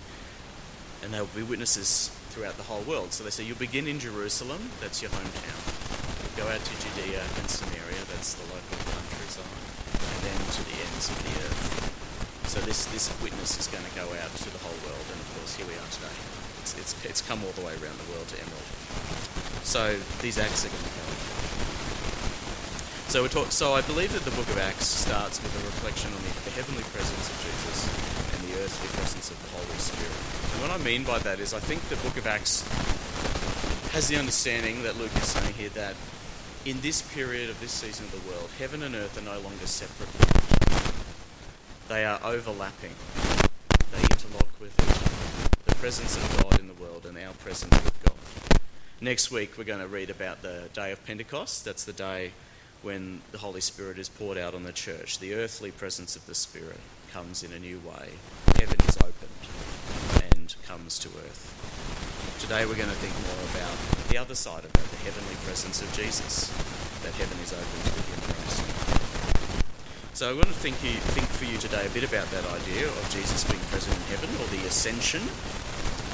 And 1.04 1.14
they'll 1.14 1.28
be 1.28 1.44
witnesses 1.44 2.10
throughout 2.34 2.58
the 2.58 2.66
whole 2.66 2.82
world. 2.90 3.14
So 3.14 3.24
they 3.24 3.30
say 3.30 3.46
you'll 3.46 3.62
begin 3.62 3.86
in 3.86 4.02
Jerusalem, 4.02 4.58
that's 4.82 5.06
your 5.06 5.14
hometown. 5.14 5.62
Go 6.34 6.50
out 6.50 6.58
to 6.58 6.74
Judea 6.82 7.22
and 7.22 7.46
Samaria, 7.46 8.02
that's 8.10 8.34
the 8.34 8.46
local 8.50 8.78
countryside, 8.90 9.46
and 10.02 10.20
then 10.26 10.40
to 10.58 10.62
the 10.66 10.78
ends 10.82 11.14
of 11.14 11.18
the 11.22 11.34
earth. 11.46 12.50
So 12.50 12.58
this, 12.66 12.90
this 12.90 13.14
witness 13.22 13.62
is 13.62 13.70
going 13.70 13.86
to 13.86 13.94
go 13.94 14.10
out 14.18 14.34
to 14.34 14.50
the 14.50 14.58
whole 14.66 14.74
world, 14.82 15.06
and 15.14 15.22
of 15.22 15.30
course 15.38 15.54
here 15.62 15.70
we 15.70 15.78
are 15.78 15.90
today. 15.94 16.18
It's, 16.66 16.74
it's, 16.82 16.94
it's 17.06 17.22
come 17.22 17.38
all 17.46 17.54
the 17.54 17.62
way 17.62 17.78
around 17.78 18.02
the 18.02 18.10
world 18.10 18.26
to 18.34 18.38
Emerald. 18.42 18.70
So 19.62 19.94
these 20.26 20.42
acts 20.42 20.66
are 20.66 20.74
going 20.74 20.90
to 20.90 20.96
go. 20.98 21.06
So, 23.14 23.22
we 23.22 23.30
talk, 23.30 23.54
so 23.54 23.78
I 23.78 23.86
believe 23.86 24.10
that 24.18 24.26
the 24.26 24.34
book 24.34 24.50
of 24.50 24.58
Acts 24.58 24.90
starts 24.90 25.38
with 25.38 25.54
a 25.54 25.64
reflection 25.70 26.10
on 26.10 26.18
the, 26.18 26.34
the 26.50 26.54
heavenly 26.58 26.82
presence 26.90 27.30
of 27.30 27.38
Jesus 27.46 28.03
and 28.54 28.60
the 28.60 28.66
earthly 28.66 28.90
presence 28.98 29.32
of 29.32 29.42
the 29.42 29.50
Holy 29.50 29.78
Spirit. 29.78 30.54
And 30.54 30.62
what 30.62 30.72
I 30.72 30.84
mean 30.84 31.04
by 31.04 31.20
that 31.20 31.40
is, 31.40 31.54
I 31.54 31.60
think 31.60 31.82
the 31.90 31.96
book 31.98 32.18
of 32.18 32.28
Acts 32.28 32.62
has 33.94 34.08
the 34.08 34.18
understanding 34.18 34.84
that 34.84 34.98
Luke 34.98 35.16
is 35.16 35.24
saying 35.24 35.54
here 35.54 35.70
that 35.70 35.96
in 36.66 36.80
this 36.82 37.02
period 37.14 37.50
of 37.50 37.60
this 37.60 37.72
season 37.72 38.06
of 38.06 38.12
the 38.12 38.32
world, 38.32 38.50
heaven 38.58 38.84
and 38.84 38.96
earth 38.96 39.18
are 39.18 39.26
no 39.26 39.40
longer 39.40 39.66
separate 39.68 40.10
They 41.88 42.06
are 42.06 42.20
overlapping. 42.24 42.94
They 43.92 44.02
interlock 44.02 44.50
with 44.60 44.74
each 44.80 44.90
other. 44.90 45.50
The 45.66 45.76
presence 45.76 46.16
of 46.16 46.44
God 46.44 46.60
in 46.60 46.68
the 46.68 46.74
world 46.74 47.06
and 47.06 47.18
our 47.18 47.34
presence 47.34 47.74
with 47.84 48.04
God. 48.04 48.16
Next 49.02 49.32
week, 49.32 49.58
we're 49.58 49.66
going 49.66 49.82
to 49.82 49.88
read 49.88 50.10
about 50.10 50.42
the 50.42 50.70
day 50.74 50.92
of 50.92 51.04
Pentecost. 51.06 51.66
That's 51.66 51.84
the 51.84 51.94
day 51.94 52.32
when 52.84 53.22
the 53.32 53.38
Holy 53.38 53.62
Spirit 53.62 53.98
is 53.98 54.10
poured 54.10 54.38
out 54.38 54.54
on 54.54 54.64
the 54.64 54.74
church. 54.74 55.20
The 55.20 55.36
earthly 55.36 55.72
presence 55.72 56.18
of 56.18 56.26
the 56.28 56.36
Spirit 56.36 56.80
comes 57.14 57.42
in 57.42 57.54
a 57.54 57.60
new 57.60 57.80
way. 57.80 58.10
Heaven 58.60 58.78
is 58.88 58.98
opened 58.98 59.44
and 60.36 60.54
comes 60.68 61.00
to 61.00 61.08
earth. 61.08 61.48
Today 62.42 62.66
we're 62.66 62.76
going 62.76 62.92
to 62.92 63.00
think 63.00 63.16
more 63.24 63.40
about 63.56 63.72
the 64.12 64.18
other 64.18 64.36
side 64.36 64.66
of 64.66 64.74
that, 64.74 64.84
the 64.84 64.98
heavenly 64.98 65.36
presence 65.48 65.82
of 65.82 65.88
Jesus, 65.96 66.52
that 67.08 67.16
heaven 67.16 67.40
is 67.40 67.56
open 67.56 67.80
to 67.88 68.02
him 68.04 68.20
Christ. 68.28 68.84
So 70.14 70.30
I 70.30 70.34
want 70.34 70.48
to 70.48 70.60
think, 70.60 70.76
you, 70.84 71.00
think 71.16 71.28
for 71.28 71.46
you 71.46 71.58
today 71.58 71.88
a 71.88 71.90
bit 71.96 72.04
about 72.04 72.28
that 72.36 72.44
idea 72.52 72.86
of 72.86 73.04
Jesus 73.16 73.48
being 73.48 73.64
present 73.72 73.96
in 73.96 74.04
heaven, 74.12 74.30
or 74.44 74.46
the 74.52 74.68
ascension, 74.68 75.24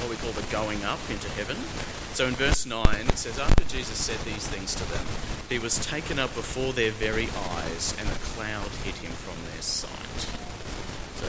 what 0.00 0.10
we 0.10 0.16
call 0.16 0.32
the 0.32 0.42
going 0.50 0.82
up 0.84 1.00
into 1.10 1.28
heaven. 1.30 1.56
So 2.12 2.26
in 2.26 2.34
verse 2.34 2.66
9, 2.66 2.84
it 3.06 3.18
says, 3.18 3.38
After 3.38 3.64
Jesus 3.64 3.96
said 3.96 4.18
these 4.26 4.46
things 4.48 4.74
to 4.74 4.84
them, 4.90 5.06
he 5.48 5.58
was 5.58 5.78
taken 5.84 6.18
up 6.18 6.34
before 6.34 6.72
their 6.72 6.90
very 6.90 7.28
eyes, 7.54 7.94
and 7.98 8.08
a 8.08 8.18
cloud 8.34 8.68
hid 8.82 8.94
him 8.96 9.12
from 9.12 9.36
their 9.52 9.62
sight. 9.62 10.26
So 11.20 11.28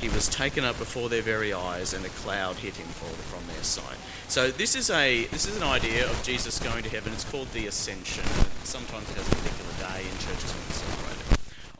he 0.00 0.08
was 0.08 0.28
taken 0.28 0.64
up 0.64 0.78
before 0.78 1.08
their 1.08 1.22
very 1.22 1.52
eyes, 1.52 1.94
and 1.94 2.04
a 2.04 2.10
cloud 2.10 2.56
hid 2.56 2.74
him 2.76 2.86
from 2.86 3.46
their 3.48 3.62
sight. 3.64 3.96
So 4.28 4.50
this 4.50 4.76
is 4.76 4.90
a 4.90 5.24
this 5.26 5.46
is 5.46 5.56
an 5.56 5.62
idea 5.62 6.04
of 6.08 6.22
Jesus 6.22 6.58
going 6.58 6.82
to 6.82 6.90
heaven. 6.90 7.12
It's 7.12 7.24
called 7.24 7.50
the 7.52 7.66
ascension. 7.66 8.24
Sometimes 8.64 9.10
it 9.10 9.16
has 9.16 9.26
a 9.26 9.36
particular 9.36 9.72
day 9.80 10.04
in 10.04 10.14
churches 10.18 10.52
when 10.52 10.62
it's 10.68 10.80
celebrated. 10.84 11.24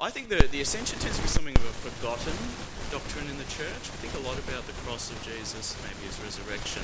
I 0.01 0.11
think 0.11 0.29
the 0.29 0.49
the 0.49 0.61
ascension 0.61 0.99
tends 0.99 1.17
to 1.17 1.23
be 1.23 1.29
something 1.29 1.55
of 1.55 1.65
a 1.65 1.75
forgotten 1.85 2.35
doctrine 2.95 3.27
in 3.27 3.37
the 3.43 3.51
church. 3.51 3.91
We 3.91 4.07
think 4.07 4.15
a 4.15 4.23
lot 4.23 4.39
about 4.39 4.63
the 4.71 4.77
cross 4.87 5.11
of 5.11 5.19
Jesus, 5.27 5.75
maybe 5.83 6.07
his 6.07 6.15
resurrection. 6.23 6.79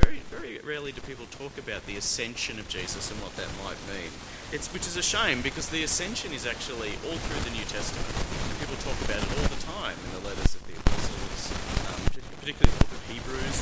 Very 0.00 0.24
very 0.32 0.56
rarely 0.64 0.88
do 0.88 1.04
people 1.04 1.28
talk 1.28 1.52
about 1.60 1.84
the 1.84 2.00
ascension 2.00 2.56
of 2.58 2.64
Jesus 2.72 3.12
and 3.12 3.20
what 3.20 3.36
that 3.36 3.52
might 3.60 3.76
mean. 3.92 4.08
It's 4.56 4.72
which 4.72 4.88
is 4.88 4.96
a 4.96 5.04
shame 5.04 5.44
because 5.44 5.68
the 5.68 5.84
ascension 5.84 6.32
is 6.32 6.46
actually 6.46 6.96
all 7.04 7.20
through 7.28 7.44
the 7.44 7.52
New 7.52 7.68
Testament. 7.68 8.08
People 8.56 8.80
talk 8.80 8.96
about 9.04 9.20
it 9.20 9.28
all 9.36 9.48
the 9.52 9.60
time 9.68 10.00
in 10.00 10.10
the 10.16 10.24
letters 10.32 10.56
of 10.56 10.64
the 10.64 10.80
apostles, 10.80 11.52
um, 11.92 12.00
particularly 12.40 12.72
the 12.72 12.84
book 12.88 12.96
of 12.96 13.02
Hebrews, 13.12 13.58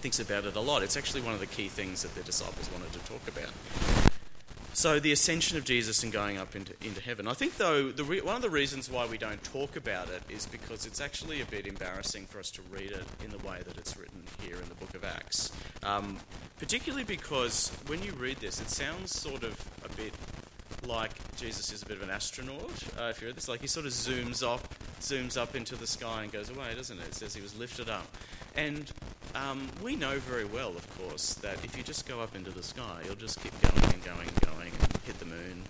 thinks 0.00 0.24
about 0.24 0.48
it 0.48 0.56
a 0.56 0.64
lot. 0.64 0.80
It's 0.80 0.96
actually 0.96 1.20
one 1.20 1.36
of 1.36 1.40
the 1.44 1.52
key 1.52 1.68
things 1.68 2.00
that 2.00 2.16
the 2.16 2.24
disciples 2.24 2.72
wanted 2.72 2.96
to 2.96 3.02
talk 3.04 3.28
about. 3.28 3.52
So, 4.80 4.98
the 4.98 5.12
ascension 5.12 5.58
of 5.58 5.64
Jesus 5.64 6.02
and 6.04 6.10
going 6.10 6.38
up 6.38 6.56
into, 6.56 6.72
into 6.82 7.02
heaven. 7.02 7.28
I 7.28 7.34
think, 7.34 7.58
though, 7.58 7.92
the 7.92 8.02
re- 8.02 8.22
one 8.22 8.34
of 8.34 8.40
the 8.40 8.48
reasons 8.48 8.90
why 8.90 9.04
we 9.04 9.18
don't 9.18 9.44
talk 9.44 9.76
about 9.76 10.08
it 10.08 10.22
is 10.30 10.46
because 10.46 10.86
it's 10.86 11.02
actually 11.02 11.42
a 11.42 11.44
bit 11.44 11.66
embarrassing 11.66 12.24
for 12.24 12.38
us 12.38 12.50
to 12.52 12.62
read 12.72 12.90
it 12.90 13.04
in 13.22 13.30
the 13.30 13.46
way 13.46 13.58
that 13.62 13.76
it's 13.76 13.98
written 13.98 14.22
here 14.42 14.56
in 14.56 14.66
the 14.70 14.74
book 14.76 14.94
of 14.94 15.04
Acts. 15.04 15.52
Um, 15.82 16.16
particularly 16.58 17.04
because 17.04 17.70
when 17.88 18.02
you 18.02 18.12
read 18.12 18.38
this, 18.38 18.58
it 18.58 18.70
sounds 18.70 19.14
sort 19.14 19.42
of 19.42 19.62
a 19.84 19.94
bit 19.96 20.14
like 20.86 21.10
Jesus 21.36 21.70
is 21.74 21.82
a 21.82 21.86
bit 21.86 21.98
of 21.98 22.02
an 22.02 22.10
astronaut. 22.10 22.72
Uh, 22.98 23.10
if 23.10 23.20
you 23.20 23.26
read 23.26 23.36
this, 23.36 23.50
like 23.50 23.60
he 23.60 23.66
sort 23.66 23.84
of 23.84 23.92
zooms 23.92 24.42
up, 24.42 24.66
zooms 25.02 25.36
up 25.36 25.54
into 25.54 25.76
the 25.76 25.86
sky 25.86 26.22
and 26.22 26.32
goes 26.32 26.48
away, 26.48 26.74
doesn't 26.74 26.98
it? 26.98 27.06
It 27.06 27.14
says 27.14 27.34
he 27.34 27.42
was 27.42 27.54
lifted 27.58 27.90
up, 27.90 28.06
and 28.56 28.90
um, 29.34 29.68
we 29.82 29.96
know 29.96 30.18
very 30.18 30.44
well, 30.44 30.70
of 30.70 30.86
course, 30.98 31.34
that 31.34 31.64
if 31.64 31.76
you 31.76 31.82
just 31.82 32.06
go 32.06 32.20
up 32.20 32.34
into 32.34 32.50
the 32.50 32.62
sky, 32.62 33.02
you'll 33.04 33.14
just 33.14 33.42
keep 33.42 33.52
going 33.62 33.92
and 33.92 34.04
going 34.04 34.28
and 34.28 34.40
going 34.40 34.72
and 34.80 34.96
hit 35.04 35.18
the 35.18 35.26
moon, 35.26 35.62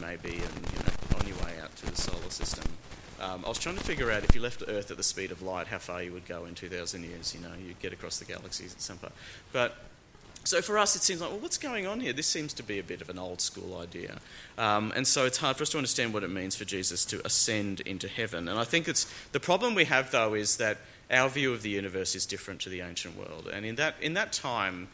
maybe, 0.00 0.30
and 0.30 0.66
you 0.72 0.78
know, 0.78 1.18
on 1.18 1.26
your 1.26 1.36
way 1.38 1.54
out 1.62 1.74
to 1.76 1.86
the 1.86 1.96
solar 1.96 2.30
system. 2.30 2.64
Um, 3.20 3.44
I 3.44 3.48
was 3.48 3.58
trying 3.58 3.76
to 3.76 3.84
figure 3.84 4.10
out 4.10 4.24
if 4.24 4.34
you 4.34 4.40
left 4.40 4.62
Earth 4.66 4.90
at 4.90 4.96
the 4.96 5.02
speed 5.02 5.30
of 5.30 5.42
light, 5.42 5.66
how 5.66 5.78
far 5.78 6.02
you 6.02 6.12
would 6.12 6.26
go 6.26 6.46
in 6.46 6.54
2,000 6.54 7.04
years. 7.04 7.34
You 7.34 7.42
know, 7.46 7.54
you'd 7.62 7.80
get 7.80 7.92
across 7.92 8.18
the 8.18 8.24
galaxies 8.24 8.72
at 8.72 8.80
some 8.80 8.96
point. 8.96 9.12
But 9.52 9.76
so 10.44 10.62
for 10.62 10.78
us, 10.78 10.96
it 10.96 11.02
seems 11.02 11.20
like, 11.20 11.30
well, 11.30 11.40
what's 11.40 11.58
going 11.58 11.86
on 11.86 12.00
here? 12.00 12.14
This 12.14 12.26
seems 12.26 12.54
to 12.54 12.62
be 12.62 12.78
a 12.78 12.82
bit 12.82 13.02
of 13.02 13.10
an 13.10 13.18
old 13.18 13.42
school 13.42 13.78
idea. 13.78 14.20
Um, 14.56 14.90
and 14.96 15.06
so 15.06 15.26
it's 15.26 15.36
hard 15.36 15.56
for 15.56 15.64
us 15.64 15.70
to 15.70 15.76
understand 15.76 16.14
what 16.14 16.24
it 16.24 16.30
means 16.30 16.56
for 16.56 16.64
Jesus 16.64 17.04
to 17.06 17.24
ascend 17.26 17.80
into 17.80 18.08
heaven. 18.08 18.48
And 18.48 18.58
I 18.58 18.64
think 18.64 18.88
it's 18.88 19.12
the 19.32 19.40
problem 19.40 19.74
we 19.74 19.84
have, 19.84 20.10
though, 20.10 20.32
is 20.32 20.56
that 20.56 20.78
our 21.10 21.28
view 21.28 21.52
of 21.52 21.62
the 21.62 21.70
universe 21.70 22.14
is 22.14 22.26
different 22.26 22.60
to 22.62 22.68
the 22.68 22.80
ancient 22.80 23.16
world. 23.16 23.48
And 23.52 23.66
in 23.66 23.74
that, 23.76 23.96
in 24.00 24.14
that 24.14 24.32
time, 24.32 24.88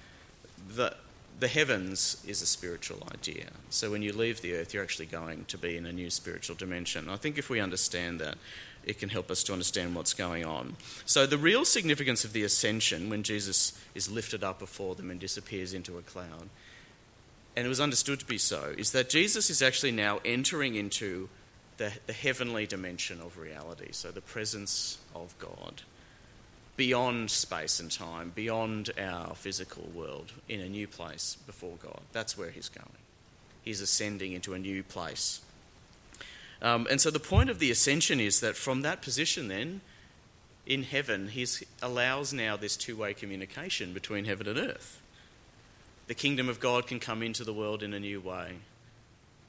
the, 0.69 0.95
the 1.39 1.49
heavens 1.49 2.23
is 2.27 2.41
a 2.41 2.47
spiritual 2.47 3.07
idea. 3.13 3.49
So 3.69 3.91
when 3.91 4.03
you 4.03 4.13
leave 4.13 4.41
the 4.41 4.55
earth, 4.55 4.73
you're 4.73 4.83
actually 4.83 5.07
going 5.07 5.45
to 5.47 5.59
be 5.59 5.77
in 5.77 5.85
a 5.85 5.93
new 5.93 6.11
spiritual 6.11 6.57
dimension. 6.57 7.09
I 7.09 7.17
think 7.17 7.37
if 7.37 7.51
we 7.51 7.61
understand 7.61 8.21
that, 8.21 8.39
it 8.87 9.01
can 9.01 9.09
help 9.09 9.31
us 9.31 9.43
to 9.43 9.53
understand 9.53 9.95
what's 9.95 10.15
going 10.15 10.45
on. 10.45 10.77
So, 11.05 11.27
the 11.27 11.37
real 11.37 11.65
significance 11.65 12.25
of 12.25 12.33
the 12.33 12.45
ascension, 12.45 13.11
when 13.11 13.25
Jesus 13.25 13.77
is 13.97 14.09
lifted 14.09 14.45
up 14.45 14.61
before 14.61 14.95
them 14.95 15.11
and 15.11 15.19
disappears 15.19 15.75
into 15.75 15.99
a 15.99 16.03
cloud, 16.03 16.49
and 17.57 17.67
it 17.67 17.69
was 17.69 17.81
understood 17.81 18.21
to 18.21 18.27
be 18.27 18.39
so, 18.39 18.75
is 18.79 18.93
that 18.93 19.11
Jesus 19.11 19.51
is 19.51 19.61
actually 19.61 19.91
now 19.91 20.21
entering 20.25 20.77
into 20.77 21.29
the, 21.79 21.93
the 22.07 22.13
heavenly 22.13 22.65
dimension 22.65 23.21
of 23.21 23.37
reality, 23.37 23.89
so 23.91 24.13
the 24.13 24.21
presence 24.21 24.99
of 25.17 25.37
God 25.41 25.83
beyond 26.77 27.31
space 27.31 27.81
and 27.81 27.91
time, 27.91 28.33
beyond 28.35 28.91
our 28.99 29.35
physical 29.35 29.85
world, 29.95 30.33
in 30.49 30.61
a 30.61 30.69
new 30.69 30.87
place 30.87 31.37
before 31.47 31.77
God. 31.83 32.01
That's 32.13 32.37
where 32.37 32.51
he's 32.51 32.69
going. 32.69 32.89
He's 33.63 33.81
ascending 33.81 34.33
into 34.33 34.55
a 34.55 34.59
new 34.59 34.83
place. 34.83 35.41
Um, 36.63 36.87
and 36.91 37.01
so 37.01 37.11
the 37.11 37.21
point 37.21 37.51
of 37.51 37.59
the 37.59 37.71
ascension 37.71 38.21
is 38.21 38.41
that 38.41 38.57
from 38.57 38.83
that 38.83 39.03
position, 39.03 39.49
then, 39.49 39.81
in 40.67 40.83
heaven, 40.83 41.29
he 41.29 41.47
allows 41.83 42.33
now 42.33 42.57
this 42.57 42.77
two 42.77 42.97
way 42.97 43.15
communication 43.15 43.93
between 43.93 44.25
heaven 44.25 44.49
and 44.49 44.59
earth. 44.59 45.01
The 46.07 46.15
kingdom 46.15 46.49
of 46.49 46.61
God 46.61 46.87
can 46.87 47.01
come 47.01 47.23
into 47.23 47.45
the 47.45 47.53
world 47.53 47.83
in 47.83 47.93
a 47.93 48.01
new 48.01 48.21
way, 48.21 48.57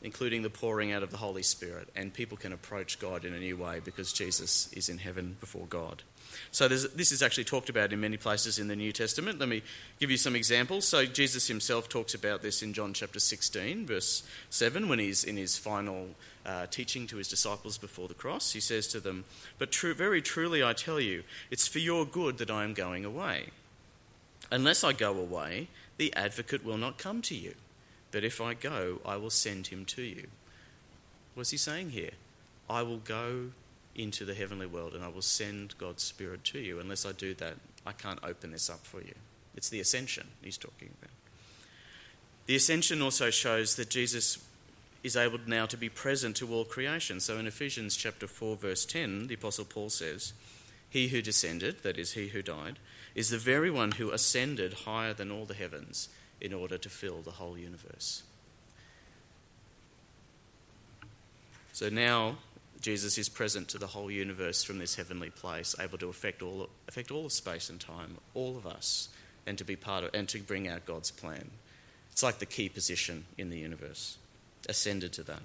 including 0.07 0.41
the 0.41 0.49
pouring 0.49 0.93
out 0.93 1.03
of 1.03 1.11
the 1.11 1.17
Holy 1.17 1.43
Spirit, 1.43 1.89
and 1.93 2.13
people 2.13 2.37
can 2.37 2.53
approach 2.53 2.97
God 2.97 3.25
in 3.25 3.33
a 3.33 3.39
new 3.39 3.57
way 3.57 3.81
because 3.83 4.13
Jesus 4.13 4.71
is 4.71 4.87
in 4.87 4.99
heaven 4.99 5.35
before 5.41 5.65
God. 5.65 6.01
So 6.49 6.69
this 6.69 7.11
is 7.11 7.21
actually 7.21 7.43
talked 7.43 7.67
about 7.67 7.91
in 7.91 7.99
many 7.99 8.15
places 8.15 8.57
in 8.57 8.69
the 8.69 8.75
New 8.77 8.93
Testament. 8.93 9.37
Let 9.37 9.49
me 9.49 9.63
give 9.99 10.09
you 10.09 10.15
some 10.15 10.33
examples. 10.33 10.87
So 10.87 11.05
Jesus 11.05 11.49
himself 11.49 11.89
talks 11.89 12.13
about 12.13 12.41
this 12.41 12.63
in 12.63 12.71
John 12.71 12.93
chapter 12.93 13.19
16, 13.19 13.85
verse 13.85 14.23
7, 14.49 14.87
when 14.87 14.99
he's 14.99 15.25
in 15.25 15.35
his 15.35 15.57
final 15.57 16.07
uh, 16.45 16.67
teaching 16.67 17.05
to 17.07 17.17
his 17.17 17.27
disciples 17.27 17.77
before 17.77 18.07
the 18.07 18.13
cross. 18.13 18.53
He 18.53 18.61
says 18.61 18.87
to 18.87 19.01
them, 19.01 19.25
But 19.57 19.73
true, 19.73 19.93
very 19.93 20.21
truly 20.21 20.63
I 20.63 20.71
tell 20.71 21.01
you, 21.01 21.23
it's 21.51 21.67
for 21.67 21.79
your 21.79 22.05
good 22.05 22.37
that 22.37 22.49
I 22.49 22.63
am 22.63 22.73
going 22.73 23.03
away. 23.03 23.47
Unless 24.49 24.85
I 24.85 24.93
go 24.93 25.17
away, 25.17 25.67
the 25.97 26.13
advocate 26.15 26.63
will 26.63 26.77
not 26.77 26.97
come 26.97 27.21
to 27.23 27.35
you. 27.35 27.55
But 28.17 28.24
if 28.24 28.41
I 28.41 28.55
go, 28.55 29.00
I 29.05 29.15
will 29.17 29.29
send 29.29 29.67
him 29.67 29.86
to 29.86 30.01
you. 30.01 30.25
What's 31.36 31.51
he 31.51 31.57
saying 31.57 31.91
here? 31.91 32.13
I 32.67 32.81
will 32.81 32.97
go 32.97 33.51
into 33.93 34.25
the 34.25 34.33
heavenly 34.33 34.65
world 34.65 34.95
and 34.95 35.03
I 35.03 35.07
will 35.07 35.21
send 35.21 35.77
God's 35.77 36.01
Spirit 36.01 36.43
to 36.45 36.57
you. 36.57 36.79
Unless 36.79 37.05
I 37.05 37.12
do 37.12 37.36
that, 37.36 37.57
I 37.86 37.91
can't 37.91 38.17
open 38.24 38.50
this 38.50 38.71
up 38.71 38.88
for 38.88 39.01
you. 39.01 39.13
It's 39.55 39.69
the 39.69 39.79
ascension 39.79 40.29
he's 40.41 40.57
talking 40.57 40.89
about. 41.00 41.12
The 42.47 42.55
ascension 42.55 43.03
also 43.03 43.29
shows 43.29 43.75
that 43.75 43.91
Jesus 43.91 44.43
is 45.03 45.15
able 45.15 45.38
now 45.45 45.67
to 45.67 45.77
be 45.77 45.88
present 45.88 46.38
to 46.38 46.51
all 46.51 46.65
creation. 46.65 47.19
So 47.19 47.38
in 47.38 47.45
Ephesians 47.45 47.95
chapter 47.95 48.25
4 48.25 48.55
verse 48.55 48.83
10, 48.83 49.27
the 49.27 49.36
apostle 49.36 49.65
Paul 49.65 49.91
says, 49.91 50.33
"He 50.89 51.09
who 51.09 51.21
descended, 51.21 51.83
that 51.83 52.00
is 52.00 52.13
he 52.13 52.29
who 52.29 52.41
died, 52.41 52.79
is 53.13 53.29
the 53.29 53.38
very 53.38 53.69
one 53.69 53.91
who 53.91 54.09
ascended 54.09 54.74
higher 54.86 55.13
than 55.13 55.29
all 55.29 55.45
the 55.45 55.53
heavens 55.53 56.09
in 56.39 56.53
order 56.53 56.77
to 56.77 56.89
fill 56.89 57.22
the 57.22 57.32
whole 57.32 57.58
universe." 57.58 58.24
So 61.74 61.89
now 61.89 62.39
Jesus 62.82 63.17
is 63.17 63.29
present 63.29 63.67
to 63.70 63.77
the 63.77 63.88
whole 63.88 64.10
universe 64.10 64.63
from 64.63 64.77
this 64.79 64.96
heavenly 64.96 65.29
place, 65.29 65.75
able 65.79 65.98
to 65.98 66.10
affect 66.10 66.41
all, 66.41 66.70
affect 66.88 67.12
all 67.12 67.25
of 67.25 67.32
space 67.32 67.70
and 67.70 67.79
time, 67.79 68.17
all 68.34 68.58
of 68.58 68.65
us, 68.65 69.10
and 69.46 69.58
to 69.58 69.63
be 69.63 69.75
part 69.75 70.03
of 70.03 70.13
and 70.13 70.27
to 70.29 70.39
bring 70.39 70.67
out 70.67 70.86
God's 70.86 71.12
plan. 71.12 71.51
It's 72.12 72.24
like 72.24 72.39
the 72.39 72.46
key 72.46 72.70
position 72.70 73.25
in 73.38 73.50
the 73.50 73.60
universe, 73.60 74.17
ascended 74.67 75.13
to 75.13 75.24
that. 75.24 75.44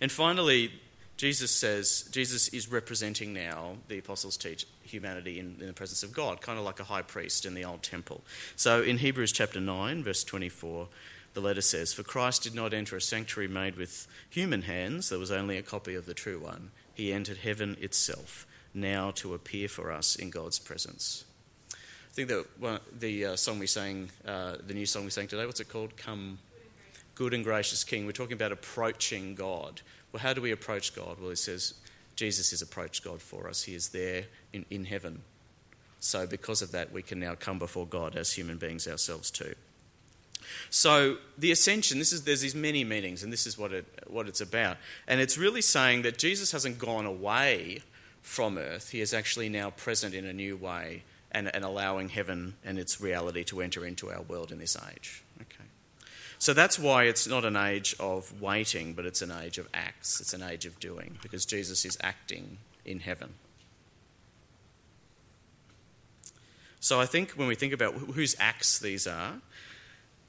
And 0.00 0.12
finally, 0.12 0.80
Jesus 1.20 1.50
says 1.50 2.08
Jesus 2.10 2.48
is 2.48 2.72
representing 2.72 3.34
now 3.34 3.76
the 3.88 3.98
apostles 3.98 4.38
teach 4.38 4.66
humanity 4.80 5.38
in, 5.38 5.58
in, 5.60 5.66
the 5.66 5.74
presence 5.74 6.02
of 6.02 6.14
God, 6.14 6.40
kind 6.40 6.58
of 6.58 6.64
like 6.64 6.80
a 6.80 6.84
high 6.84 7.02
priest 7.02 7.44
in 7.44 7.52
the 7.52 7.62
old 7.62 7.82
temple. 7.82 8.22
So 8.56 8.80
in 8.80 8.96
Hebrews 8.96 9.30
chapter 9.30 9.60
9, 9.60 10.02
verse 10.02 10.24
24, 10.24 10.88
the 11.34 11.42
letter 11.42 11.60
says, 11.60 11.92
For 11.92 12.02
Christ 12.02 12.44
did 12.44 12.54
not 12.54 12.72
enter 12.72 12.96
a 12.96 13.02
sanctuary 13.02 13.48
made 13.48 13.76
with 13.76 14.06
human 14.30 14.62
hands, 14.62 15.10
there 15.10 15.18
was 15.18 15.30
only 15.30 15.58
a 15.58 15.62
copy 15.62 15.94
of 15.94 16.06
the 16.06 16.14
true 16.14 16.38
one. 16.38 16.70
He 16.94 17.12
entered 17.12 17.36
heaven 17.36 17.76
itself, 17.82 18.46
now 18.72 19.10
to 19.16 19.34
appear 19.34 19.68
for 19.68 19.92
us 19.92 20.16
in 20.16 20.30
God's 20.30 20.58
presence. 20.58 21.26
I 21.74 22.14
think 22.14 22.28
that 22.28 22.46
well, 22.58 22.78
the 22.98 23.26
uh, 23.26 23.36
song 23.36 23.58
we 23.58 23.66
sang, 23.66 24.10
uh, 24.26 24.56
the 24.66 24.72
new 24.72 24.86
song 24.86 25.04
we 25.04 25.10
sang 25.10 25.26
today, 25.26 25.44
what's 25.44 25.60
it 25.60 25.68
called? 25.68 25.98
Come, 25.98 26.38
good 27.14 27.34
and 27.34 27.44
gracious 27.44 27.84
King. 27.84 28.06
We're 28.06 28.12
talking 28.12 28.32
about 28.32 28.52
approaching 28.52 29.34
God. 29.34 29.82
Well, 30.12 30.22
how 30.22 30.32
do 30.32 30.40
we 30.40 30.50
approach 30.50 30.94
God? 30.94 31.18
Well, 31.20 31.30
he 31.30 31.36
says 31.36 31.74
Jesus 32.16 32.50
has 32.50 32.62
approached 32.62 33.04
God 33.04 33.22
for 33.22 33.48
us. 33.48 33.62
He 33.62 33.74
is 33.74 33.90
there 33.90 34.24
in, 34.52 34.64
in 34.70 34.84
heaven. 34.84 35.22
So, 36.00 36.26
because 36.26 36.62
of 36.62 36.72
that, 36.72 36.92
we 36.92 37.02
can 37.02 37.20
now 37.20 37.34
come 37.34 37.58
before 37.58 37.86
God 37.86 38.16
as 38.16 38.32
human 38.32 38.56
beings 38.56 38.88
ourselves 38.88 39.30
too. 39.30 39.54
So 40.70 41.16
the 41.38 41.52
ascension, 41.52 41.98
this 41.98 42.12
is 42.12 42.24
there's 42.24 42.40
these 42.40 42.54
many 42.54 42.84
meanings, 42.84 43.22
and 43.22 43.32
this 43.32 43.46
is 43.46 43.56
what 43.58 43.72
it 43.72 43.86
what 44.06 44.28
it's 44.28 44.40
about. 44.40 44.78
And 45.06 45.20
it's 45.20 45.38
really 45.38 45.62
saying 45.62 46.02
that 46.02 46.18
Jesus 46.18 46.52
hasn't 46.52 46.78
gone 46.78 47.06
away 47.06 47.80
from 48.22 48.58
earth; 48.58 48.90
he 48.90 49.00
is 49.00 49.14
actually 49.14 49.48
now 49.48 49.70
present 49.70 50.14
in 50.14 50.24
a 50.24 50.32
new 50.32 50.56
way 50.56 51.02
and, 51.32 51.54
and 51.54 51.64
allowing 51.64 52.08
heaven 52.08 52.54
and 52.64 52.78
its 52.78 53.00
reality 53.00 53.44
to 53.44 53.60
enter 53.60 53.84
into 53.84 54.10
our 54.10 54.22
world 54.22 54.50
in 54.50 54.58
this 54.58 54.76
age. 54.90 55.22
Okay. 55.40 55.69
So 56.40 56.54
that's 56.54 56.78
why 56.78 57.04
it's 57.04 57.28
not 57.28 57.44
an 57.44 57.54
age 57.54 57.94
of 58.00 58.40
waiting, 58.40 58.94
but 58.94 59.04
it's 59.04 59.20
an 59.20 59.30
age 59.30 59.58
of 59.58 59.68
acts. 59.74 60.22
It's 60.22 60.32
an 60.32 60.42
age 60.42 60.64
of 60.64 60.80
doing, 60.80 61.18
because 61.20 61.44
Jesus 61.44 61.84
is 61.84 61.98
acting 62.02 62.56
in 62.86 63.00
heaven. 63.00 63.34
So 66.80 66.98
I 66.98 67.04
think 67.04 67.32
when 67.32 67.46
we 67.46 67.54
think 67.54 67.74
about 67.74 67.92
whose 67.92 68.34
acts 68.40 68.78
these 68.78 69.06
are, 69.06 69.34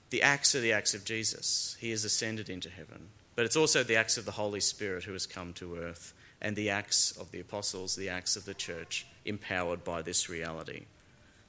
the 0.10 0.22
acts 0.22 0.53
are 0.53 0.60
the 0.60 0.74
acts 0.74 0.94
of 0.94 1.06
Jesus. 1.06 1.77
He 1.80 1.91
has 1.91 2.03
ascended 2.03 2.50
into 2.50 2.70
heaven. 2.70 3.08
But 3.38 3.46
it's 3.46 3.56
also 3.56 3.82
the 3.82 3.96
acts 3.96 4.18
of 4.18 4.25
the 4.25 4.32
Holy 4.32 4.60
Spirit 4.60 5.06
who 5.06 5.13
has 5.13 5.25
come 5.25 5.53
to 5.53 5.77
earth, 5.77 6.13
and 6.41 6.58
the 6.58 6.72
acts 6.72 7.12
of 7.12 7.32
the 7.32 7.39
apostles, 7.39 7.96
the 7.96 8.10
acts 8.10 8.36
of 8.36 8.44
the 8.44 8.53
church, 8.53 9.06
empowered 9.24 9.86
by 9.86 10.01
this 10.01 10.27
reality. 10.27 10.88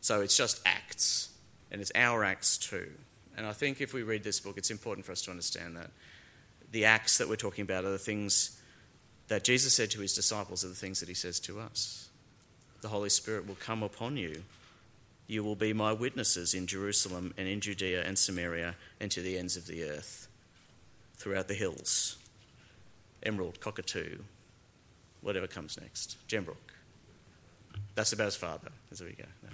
So 0.00 0.20
it's 0.20 0.36
just 0.36 0.60
acts, 0.64 1.30
and 1.72 1.80
it's 1.80 1.90
our 1.96 2.22
acts 2.22 2.56
too. 2.58 2.92
And 3.36 3.46
I 3.46 3.52
think 3.52 3.80
if 3.80 3.94
we 3.94 4.02
read 4.02 4.24
this 4.24 4.40
book, 4.40 4.58
it's 4.58 4.70
important 4.70 5.06
for 5.06 5.12
us 5.12 5.22
to 5.22 5.30
understand 5.30 5.76
that 5.76 5.90
the 6.70 6.84
acts 6.84 7.18
that 7.18 7.28
we're 7.28 7.36
talking 7.36 7.62
about 7.62 7.84
are 7.84 7.90
the 7.90 7.98
things 7.98 8.60
that 9.28 9.44
Jesus 9.44 9.72
said 9.72 9.90
to 9.92 10.00
his 10.00 10.14
disciples, 10.14 10.64
are 10.64 10.68
the 10.68 10.74
things 10.74 11.00
that 11.00 11.08
he 11.08 11.14
says 11.14 11.40
to 11.40 11.60
us. 11.60 12.08
The 12.82 12.88
Holy 12.88 13.08
Spirit 13.08 13.46
will 13.46 13.56
come 13.56 13.82
upon 13.82 14.16
you 14.16 14.42
you 15.32 15.42
will 15.42 15.56
be 15.56 15.72
my 15.72 15.94
witnesses 15.94 16.52
in 16.52 16.66
Jerusalem 16.66 17.32
and 17.38 17.48
in 17.48 17.60
Judea 17.60 18.04
and 18.04 18.18
Samaria 18.18 18.74
and 19.00 19.10
to 19.12 19.22
the 19.22 19.38
ends 19.38 19.56
of 19.56 19.66
the 19.66 19.84
earth, 19.84 20.28
throughout 21.16 21.48
the 21.48 21.54
hills, 21.54 22.18
Emerald, 23.22 23.58
Cockatoo, 23.58 24.18
whatever 25.22 25.46
comes 25.46 25.80
next, 25.80 26.16
Gembrook. 26.28 26.74
That's 27.94 28.12
about 28.12 28.26
as 28.26 28.36
far, 28.36 28.58
though, 28.62 28.70
as 28.90 29.00
we 29.00 29.12
go. 29.12 29.24
No. 29.42 29.50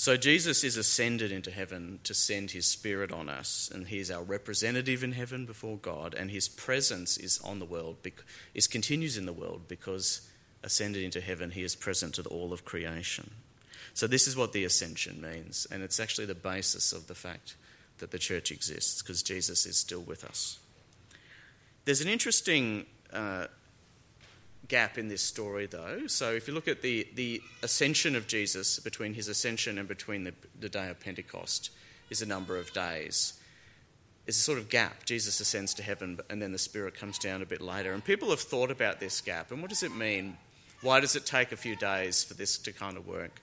So 0.00 0.16
Jesus 0.16 0.64
is 0.64 0.78
ascended 0.78 1.30
into 1.30 1.50
heaven 1.50 2.00
to 2.04 2.14
send 2.14 2.52
his 2.52 2.64
spirit 2.64 3.12
on 3.12 3.28
us, 3.28 3.70
and 3.70 3.86
he 3.86 3.98
is 3.98 4.10
our 4.10 4.22
representative 4.22 5.04
in 5.04 5.12
heaven 5.12 5.44
before 5.44 5.76
God, 5.76 6.14
and 6.14 6.30
his 6.30 6.48
presence 6.48 7.18
is 7.18 7.38
on 7.44 7.58
the 7.58 7.66
world, 7.66 7.98
is 8.54 8.66
continues 8.66 9.18
in 9.18 9.26
the 9.26 9.32
world 9.34 9.68
because 9.68 10.26
ascended 10.62 11.02
into 11.02 11.20
heaven, 11.20 11.50
he 11.50 11.62
is 11.62 11.76
present 11.76 12.14
to 12.14 12.22
the 12.22 12.30
all 12.30 12.54
of 12.54 12.64
creation. 12.64 13.30
So 13.92 14.06
this 14.06 14.26
is 14.26 14.38
what 14.38 14.54
the 14.54 14.64
ascension 14.64 15.20
means, 15.20 15.66
and 15.70 15.82
it's 15.82 16.00
actually 16.00 16.28
the 16.28 16.34
basis 16.34 16.94
of 16.94 17.06
the 17.06 17.14
fact 17.14 17.56
that 17.98 18.10
the 18.10 18.18
church 18.18 18.50
exists 18.50 19.02
because 19.02 19.22
Jesus 19.22 19.66
is 19.66 19.76
still 19.76 20.00
with 20.00 20.24
us. 20.24 20.58
There's 21.84 22.00
an 22.00 22.08
interesting 22.08 22.86
uh, 23.12 23.48
gap 24.70 24.96
in 24.96 25.08
this 25.08 25.20
story, 25.20 25.66
though. 25.66 26.06
So 26.06 26.32
if 26.32 26.48
you 26.48 26.54
look 26.54 26.68
at 26.68 26.80
the, 26.80 27.06
the 27.14 27.42
ascension 27.62 28.16
of 28.16 28.26
Jesus, 28.26 28.78
between 28.78 29.12
his 29.12 29.28
ascension 29.28 29.76
and 29.76 29.86
between 29.86 30.24
the, 30.24 30.32
the 30.58 30.70
day 30.70 30.88
of 30.88 30.98
Pentecost, 30.98 31.70
is 32.08 32.22
a 32.22 32.26
number 32.26 32.56
of 32.56 32.72
days. 32.72 33.34
It's 34.26 34.38
a 34.38 34.40
sort 34.40 34.58
of 34.58 34.70
gap. 34.70 35.04
Jesus 35.04 35.40
ascends 35.40 35.74
to 35.74 35.82
heaven, 35.82 36.18
and 36.30 36.40
then 36.40 36.52
the 36.52 36.58
Spirit 36.58 36.94
comes 36.94 37.18
down 37.18 37.42
a 37.42 37.46
bit 37.46 37.60
later. 37.60 37.92
And 37.92 38.02
people 38.02 38.30
have 38.30 38.40
thought 38.40 38.70
about 38.70 39.00
this 39.00 39.20
gap, 39.20 39.50
and 39.50 39.60
what 39.60 39.68
does 39.68 39.82
it 39.82 39.94
mean? 39.94 40.38
Why 40.82 41.00
does 41.00 41.16
it 41.16 41.26
take 41.26 41.52
a 41.52 41.56
few 41.56 41.76
days 41.76 42.24
for 42.24 42.34
this 42.34 42.56
to 42.58 42.72
kind 42.72 42.96
of 42.96 43.06
work? 43.06 43.42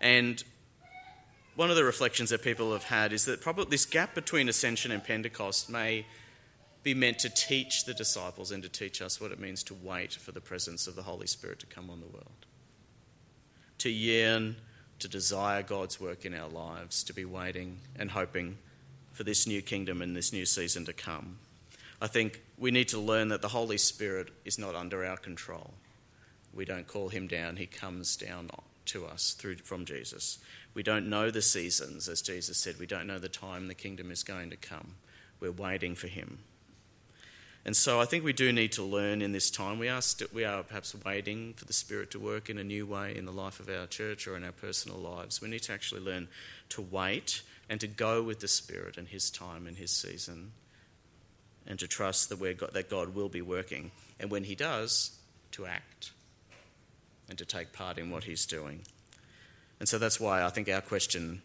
And 0.00 0.42
one 1.56 1.70
of 1.70 1.76
the 1.76 1.84
reflections 1.84 2.30
that 2.30 2.42
people 2.42 2.72
have 2.72 2.84
had 2.84 3.12
is 3.12 3.24
that 3.24 3.40
probably 3.40 3.64
this 3.70 3.86
gap 3.86 4.14
between 4.14 4.48
ascension 4.48 4.92
and 4.92 5.02
Pentecost 5.02 5.68
may 5.68 6.06
be 6.82 6.94
meant 6.94 7.18
to 7.20 7.30
teach 7.30 7.84
the 7.84 7.94
disciples 7.94 8.50
and 8.50 8.62
to 8.62 8.68
teach 8.68 9.02
us 9.02 9.20
what 9.20 9.32
it 9.32 9.40
means 9.40 9.62
to 9.64 9.74
wait 9.74 10.12
for 10.14 10.32
the 10.32 10.40
presence 10.40 10.86
of 10.86 10.96
the 10.96 11.02
Holy 11.02 11.26
Spirit 11.26 11.58
to 11.60 11.66
come 11.66 11.90
on 11.90 12.00
the 12.00 12.06
world. 12.06 12.46
To 13.78 13.90
yearn, 13.90 14.56
to 14.98 15.08
desire 15.08 15.62
God's 15.62 16.00
work 16.00 16.24
in 16.24 16.34
our 16.34 16.48
lives, 16.48 17.02
to 17.04 17.12
be 17.12 17.24
waiting 17.24 17.78
and 17.96 18.10
hoping 18.10 18.58
for 19.12 19.24
this 19.24 19.46
new 19.46 19.62
kingdom 19.62 20.02
and 20.02 20.16
this 20.16 20.32
new 20.32 20.46
season 20.46 20.84
to 20.84 20.92
come. 20.92 21.38
I 22.00 22.06
think 22.06 22.40
we 22.56 22.70
need 22.70 22.88
to 22.88 23.00
learn 23.00 23.28
that 23.28 23.42
the 23.42 23.48
Holy 23.48 23.78
Spirit 23.78 24.30
is 24.44 24.58
not 24.58 24.74
under 24.74 25.04
our 25.04 25.16
control. 25.16 25.74
We 26.54 26.64
don't 26.64 26.86
call 26.86 27.08
him 27.08 27.26
down, 27.26 27.56
he 27.56 27.66
comes 27.66 28.16
down 28.16 28.50
to 28.86 29.06
us 29.06 29.34
through 29.34 29.56
from 29.56 29.84
Jesus. 29.84 30.38
We 30.74 30.82
don't 30.82 31.08
know 31.08 31.30
the 31.30 31.42
seasons, 31.42 32.08
as 32.08 32.22
Jesus 32.22 32.58
said. 32.58 32.78
We 32.78 32.86
don't 32.86 33.06
know 33.06 33.18
the 33.18 33.28
time 33.28 33.66
the 33.66 33.74
kingdom 33.74 34.10
is 34.10 34.22
going 34.22 34.50
to 34.50 34.56
come. 34.56 34.94
We're 35.40 35.52
waiting 35.52 35.94
for 35.94 36.06
him. 36.06 36.38
And 37.68 37.76
so 37.76 38.00
I 38.00 38.06
think 38.06 38.24
we 38.24 38.32
do 38.32 38.50
need 38.50 38.72
to 38.72 38.82
learn 38.82 39.20
in 39.20 39.32
this 39.32 39.50
time. 39.50 39.78
We 39.78 39.90
are, 39.90 40.00
st- 40.00 40.32
we 40.32 40.42
are 40.42 40.62
perhaps 40.62 40.96
waiting 41.04 41.52
for 41.52 41.66
the 41.66 41.74
Spirit 41.74 42.10
to 42.12 42.18
work 42.18 42.48
in 42.48 42.56
a 42.56 42.64
new 42.64 42.86
way 42.86 43.14
in 43.14 43.26
the 43.26 43.30
life 43.30 43.60
of 43.60 43.68
our 43.68 43.84
church 43.86 44.26
or 44.26 44.38
in 44.38 44.42
our 44.42 44.52
personal 44.52 44.96
lives. 44.96 45.42
We 45.42 45.50
need 45.50 45.64
to 45.64 45.74
actually 45.74 46.00
learn 46.00 46.28
to 46.70 46.80
wait 46.80 47.42
and 47.68 47.78
to 47.80 47.86
go 47.86 48.22
with 48.22 48.40
the 48.40 48.48
Spirit 48.48 48.96
and 48.96 49.06
His 49.06 49.30
time 49.30 49.66
and 49.66 49.76
His 49.76 49.90
season 49.90 50.52
and 51.66 51.78
to 51.78 51.86
trust 51.86 52.30
that, 52.30 52.58
God, 52.58 52.72
that 52.72 52.88
God 52.88 53.14
will 53.14 53.28
be 53.28 53.42
working. 53.42 53.90
And 54.18 54.30
when 54.30 54.44
He 54.44 54.54
does, 54.54 55.18
to 55.52 55.66
act 55.66 56.12
and 57.28 57.36
to 57.36 57.44
take 57.44 57.74
part 57.74 57.98
in 57.98 58.10
what 58.10 58.24
He's 58.24 58.46
doing. 58.46 58.80
And 59.78 59.86
so 59.86 59.98
that's 59.98 60.18
why 60.18 60.42
I 60.42 60.48
think 60.48 60.70
our 60.70 60.80
question 60.80 61.42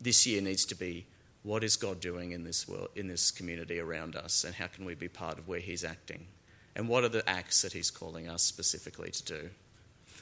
this 0.00 0.28
year 0.28 0.40
needs 0.40 0.64
to 0.66 0.76
be 0.76 1.06
what 1.48 1.64
is 1.64 1.78
God 1.78 1.98
doing 1.98 2.32
in 2.32 2.44
this 2.44 2.68
world, 2.68 2.90
in 2.94 3.08
this 3.08 3.30
community 3.30 3.80
around 3.80 4.14
us, 4.16 4.44
and 4.44 4.54
how 4.54 4.66
can 4.66 4.84
we 4.84 4.94
be 4.94 5.08
part 5.08 5.38
of 5.38 5.48
where 5.48 5.60
He's 5.60 5.82
acting? 5.82 6.26
And 6.76 6.90
what 6.90 7.04
are 7.04 7.08
the 7.08 7.26
acts 7.26 7.62
that 7.62 7.72
He's 7.72 7.90
calling 7.90 8.28
us 8.28 8.42
specifically 8.42 9.10
to 9.10 9.24
do? 9.24 9.48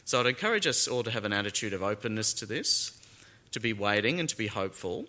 So 0.04 0.21
I'd 0.21 0.26
encourage 0.26 0.68
us 0.68 0.87
all 0.87 1.02
to 1.02 1.11
have 1.11 1.25
an 1.25 1.33
attitude 1.33 1.73
of 1.73 1.83
openness 1.83 2.33
to 2.35 2.47
this, 2.47 2.97
to 3.50 3.59
be 3.59 3.73
waiting 3.73 4.21
and 4.21 4.28
to 4.28 4.37
be 4.37 4.47
hopeful, 4.47 5.06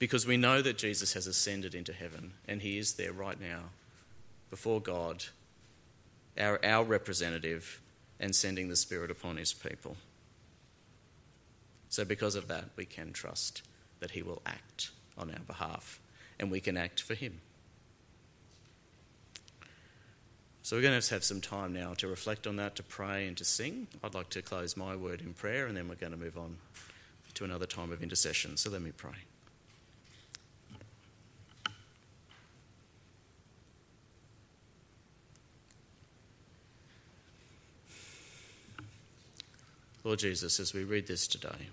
because 0.00 0.26
we 0.26 0.36
know 0.36 0.60
that 0.60 0.78
Jesus 0.78 1.12
has 1.12 1.28
ascended 1.28 1.76
into 1.76 1.92
heaven 1.92 2.32
and 2.48 2.60
He 2.60 2.76
is 2.76 2.94
there 2.94 3.12
right 3.12 3.40
now 3.40 3.66
before 4.50 4.80
God, 4.80 5.26
our, 6.36 6.58
our 6.64 6.82
representative, 6.82 7.80
and 8.18 8.34
sending 8.34 8.68
the 8.68 8.74
Spirit 8.74 9.12
upon 9.12 9.36
His 9.36 9.52
people. 9.52 9.96
So, 11.88 12.04
because 12.04 12.34
of 12.34 12.48
that, 12.48 12.70
we 12.74 12.84
can 12.84 13.12
trust 13.12 13.62
that 14.00 14.10
He 14.10 14.20
will 14.20 14.42
act 14.44 14.90
on 15.16 15.30
our 15.30 15.40
behalf 15.46 16.00
and 16.38 16.50
we 16.50 16.60
can 16.60 16.76
act 16.76 17.00
for 17.00 17.14
Him. 17.14 17.40
So, 20.62 20.76
we're 20.76 20.82
going 20.82 20.98
to 20.98 21.10
have 21.14 21.24
some 21.24 21.42
time 21.42 21.74
now 21.74 21.92
to 21.94 22.08
reflect 22.08 22.46
on 22.46 22.56
that, 22.56 22.74
to 22.76 22.82
pray 22.82 23.26
and 23.26 23.36
to 23.36 23.44
sing. 23.44 23.86
I'd 24.02 24.14
like 24.14 24.30
to 24.30 24.40
close 24.40 24.78
my 24.78 24.96
word 24.96 25.20
in 25.20 25.34
prayer 25.34 25.66
and 25.66 25.76
then 25.76 25.88
we're 25.88 25.94
going 25.94 26.12
to 26.12 26.18
move 26.18 26.38
on 26.38 26.56
to 27.34 27.44
another 27.44 27.66
time 27.66 27.92
of 27.92 28.02
intercession. 28.02 28.56
So, 28.56 28.70
let 28.70 28.80
me 28.80 28.92
pray. 28.96 29.12
Lord 40.02 40.18
Jesus, 40.18 40.60
as 40.60 40.74
we 40.74 40.84
read 40.84 41.06
this 41.06 41.26
today, 41.26 41.68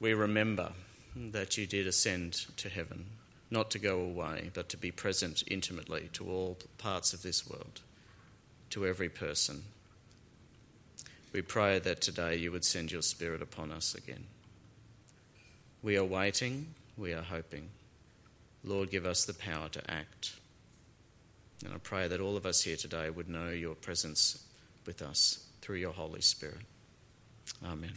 we 0.00 0.14
remember 0.14 0.72
that 1.16 1.56
you 1.56 1.66
did 1.66 1.86
ascend 1.86 2.46
to 2.56 2.68
heaven, 2.68 3.06
not 3.50 3.70
to 3.70 3.78
go 3.78 4.00
away, 4.00 4.50
but 4.54 4.68
to 4.68 4.76
be 4.76 4.90
present 4.90 5.42
intimately 5.48 6.08
to 6.12 6.28
all 6.28 6.58
parts 6.78 7.12
of 7.12 7.22
this 7.22 7.48
world, 7.48 7.80
to 8.70 8.86
every 8.86 9.08
person. 9.08 9.64
We 11.32 11.42
pray 11.42 11.78
that 11.80 12.00
today 12.00 12.36
you 12.36 12.52
would 12.52 12.64
send 12.64 12.90
your 12.90 13.02
Spirit 13.02 13.42
upon 13.42 13.70
us 13.70 13.94
again. 13.94 14.24
We 15.82 15.96
are 15.96 16.04
waiting, 16.04 16.74
we 16.96 17.12
are 17.12 17.22
hoping. 17.22 17.68
Lord, 18.64 18.90
give 18.90 19.06
us 19.06 19.24
the 19.24 19.34
power 19.34 19.68
to 19.70 19.90
act. 19.90 20.34
And 21.64 21.72
I 21.72 21.78
pray 21.78 22.08
that 22.08 22.20
all 22.20 22.36
of 22.36 22.46
us 22.46 22.62
here 22.62 22.76
today 22.76 23.10
would 23.10 23.28
know 23.28 23.50
your 23.50 23.74
presence 23.74 24.44
with 24.86 25.02
us 25.02 25.46
through 25.60 25.76
your 25.76 25.92
Holy 25.92 26.20
Spirit. 26.20 26.62
Amen. 27.64 27.92